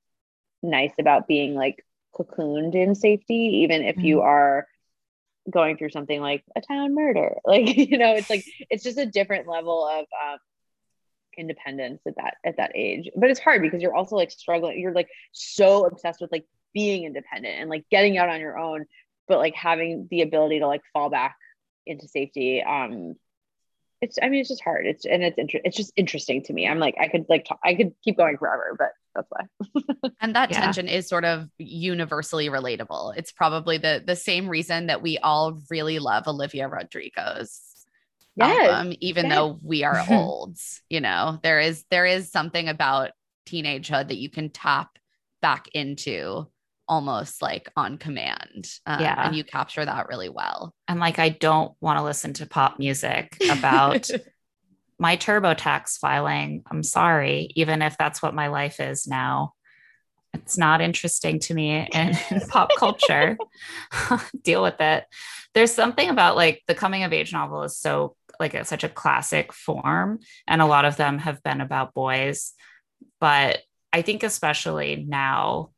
[0.64, 1.84] nice about being like
[2.16, 4.06] cocooned in safety even if mm-hmm.
[4.06, 4.68] you are
[5.50, 7.38] going through something like a town murder.
[7.46, 10.38] Like you know it's like it's just a different level of um,
[11.38, 13.10] independence at that at that age.
[13.16, 17.04] But it's hard because you're also like struggling you're like so obsessed with like being
[17.04, 18.86] independent and like getting out on your own
[19.28, 21.36] but like having the ability to like fall back
[21.86, 23.16] into safety um
[24.02, 26.68] it's i mean it's just hard it's and it's inter- it's just interesting to me
[26.68, 30.36] i'm like i could like talk, i could keep going forever but that's why and
[30.36, 30.60] that yeah.
[30.60, 35.62] tension is sort of universally relatable it's probably the the same reason that we all
[35.70, 37.86] really love olivia rodrigo's
[38.36, 38.70] yes.
[38.70, 39.36] album even yes.
[39.36, 40.58] though we are old
[40.90, 43.12] you know there is there is something about
[43.48, 44.98] teenagehood that you can tap
[45.42, 46.48] back into
[46.88, 48.70] almost like on command.
[48.86, 49.28] Um, yeah.
[49.28, 50.74] And you capture that really well.
[50.88, 54.10] And like, I don't want to listen to pop music about
[55.00, 56.64] my TurboTax filing.
[56.70, 59.54] I'm sorry, even if that's what my life is now.
[60.34, 63.38] It's not interesting to me in, in pop culture.
[64.44, 65.06] Deal with it.
[65.54, 68.90] There's something about like the coming of age novel is so like a, such a
[68.90, 72.54] classic form, and a lot of them have been about boys.
[73.20, 73.60] But
[73.92, 75.72] I think especially now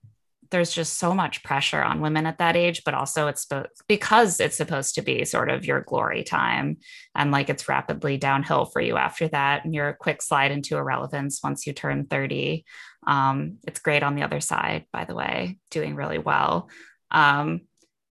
[0.54, 3.48] there's just so much pressure on women at that age, but also it's
[3.88, 6.78] because it's supposed to be sort of your glory time.
[7.16, 9.66] And like it's rapidly downhill for you after that.
[9.66, 12.66] And you're a quick slide into irrelevance once you turn 30.
[13.08, 16.70] Um, it's great on the other side, by the way, doing really well.
[17.10, 17.62] Um,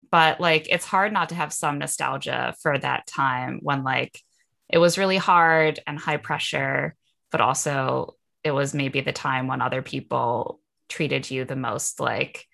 [0.10, 4.20] but like it's hard not to have some nostalgia for that time when like
[4.68, 6.96] it was really hard and high pressure,
[7.32, 10.60] but also it was maybe the time when other people
[10.92, 12.46] treated you the most like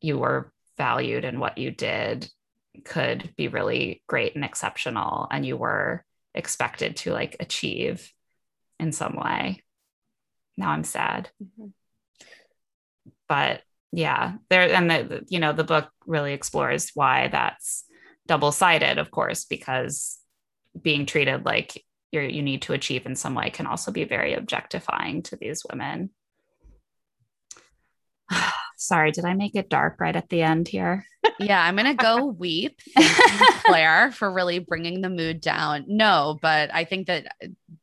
[0.00, 2.30] you were valued and what you did
[2.84, 8.10] could be really great and exceptional and you were expected to like achieve
[8.78, 9.64] in some way.
[10.56, 11.30] Now i'm sad.
[11.42, 11.68] Mm-hmm.
[13.28, 17.84] but yeah there and the you know the book really explores why that's
[18.26, 20.18] double-sided of course because
[20.80, 24.34] being treated like you're you need to achieve in some way can also be very
[24.34, 26.10] objectifying to these women
[28.82, 31.06] Sorry, did I make it dark right at the end here?
[31.38, 32.80] Yeah, I'm gonna go weep.
[32.96, 35.84] Thank you, Claire, for really bringing the mood down.
[35.86, 37.32] No, but I think that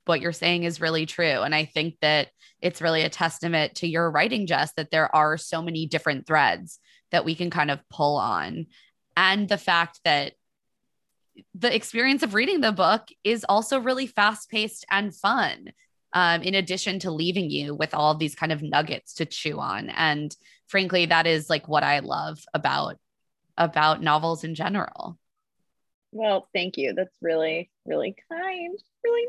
[0.05, 2.27] what you're saying is really true, and I think that
[2.61, 6.79] it's really a testament to your writing, Jess, that there are so many different threads
[7.11, 8.67] that we can kind of pull on,
[9.15, 10.33] and the fact that
[11.55, 15.71] the experience of reading the book is also really fast paced and fun
[16.13, 19.89] um, in addition to leaving you with all these kind of nuggets to chew on.
[19.89, 20.35] And
[20.69, 22.97] frankly, that is like what I love about
[23.57, 25.17] about novels in general.
[26.11, 26.93] Well, thank you.
[26.93, 28.77] That's really, really kind.
[29.03, 29.27] Really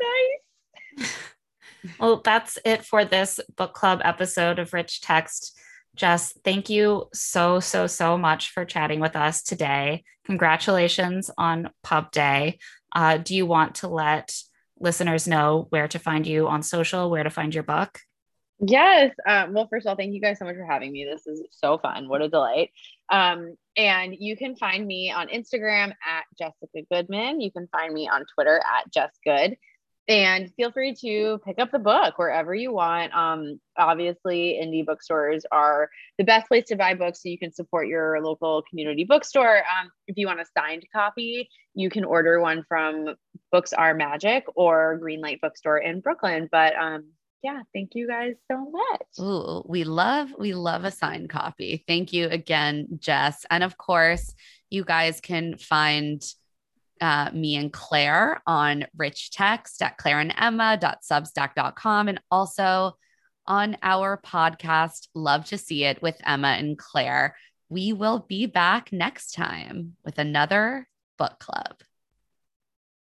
[0.97, 1.19] nice.
[1.99, 5.59] well, that's it for this book club episode of Rich Text.
[5.97, 10.05] Jess, thank you so, so, so much for chatting with us today.
[10.25, 12.59] Congratulations on Pub Day.
[12.95, 14.35] Uh, do you want to let
[14.79, 17.99] listeners know where to find you on social, where to find your book?
[18.61, 19.15] Yes.
[19.27, 21.05] Um, well, first of all, thank you guys so much for having me.
[21.05, 22.09] This is so fun.
[22.09, 22.71] What a delight.
[23.11, 27.41] Um, and you can find me on Instagram at Jessica Goodman.
[27.41, 29.57] You can find me on Twitter at Jess Good
[30.11, 33.15] and feel free to pick up the book wherever you want.
[33.15, 35.89] Um, obviously, indie bookstores are
[36.19, 39.59] the best place to buy books, so you can support your local community bookstore.
[39.59, 43.15] Um, if you want a signed copy, you can order one from
[43.53, 46.49] Books Are Magic or Greenlight Bookstore in Brooklyn.
[46.51, 47.11] But um,
[47.43, 49.03] yeah, thank you guys so much.
[49.19, 51.83] Ooh, we love we love a signed copy.
[51.87, 54.35] Thank you again, Jess, and of course,
[54.69, 56.23] you guys can find
[57.01, 62.97] uh, me and Claire on Rich Text at claireandemma.substack.com and also
[63.47, 67.37] on our podcast, Love to See It with Emma and Claire.
[67.69, 70.89] We will be back next time with another
[71.19, 71.77] book club.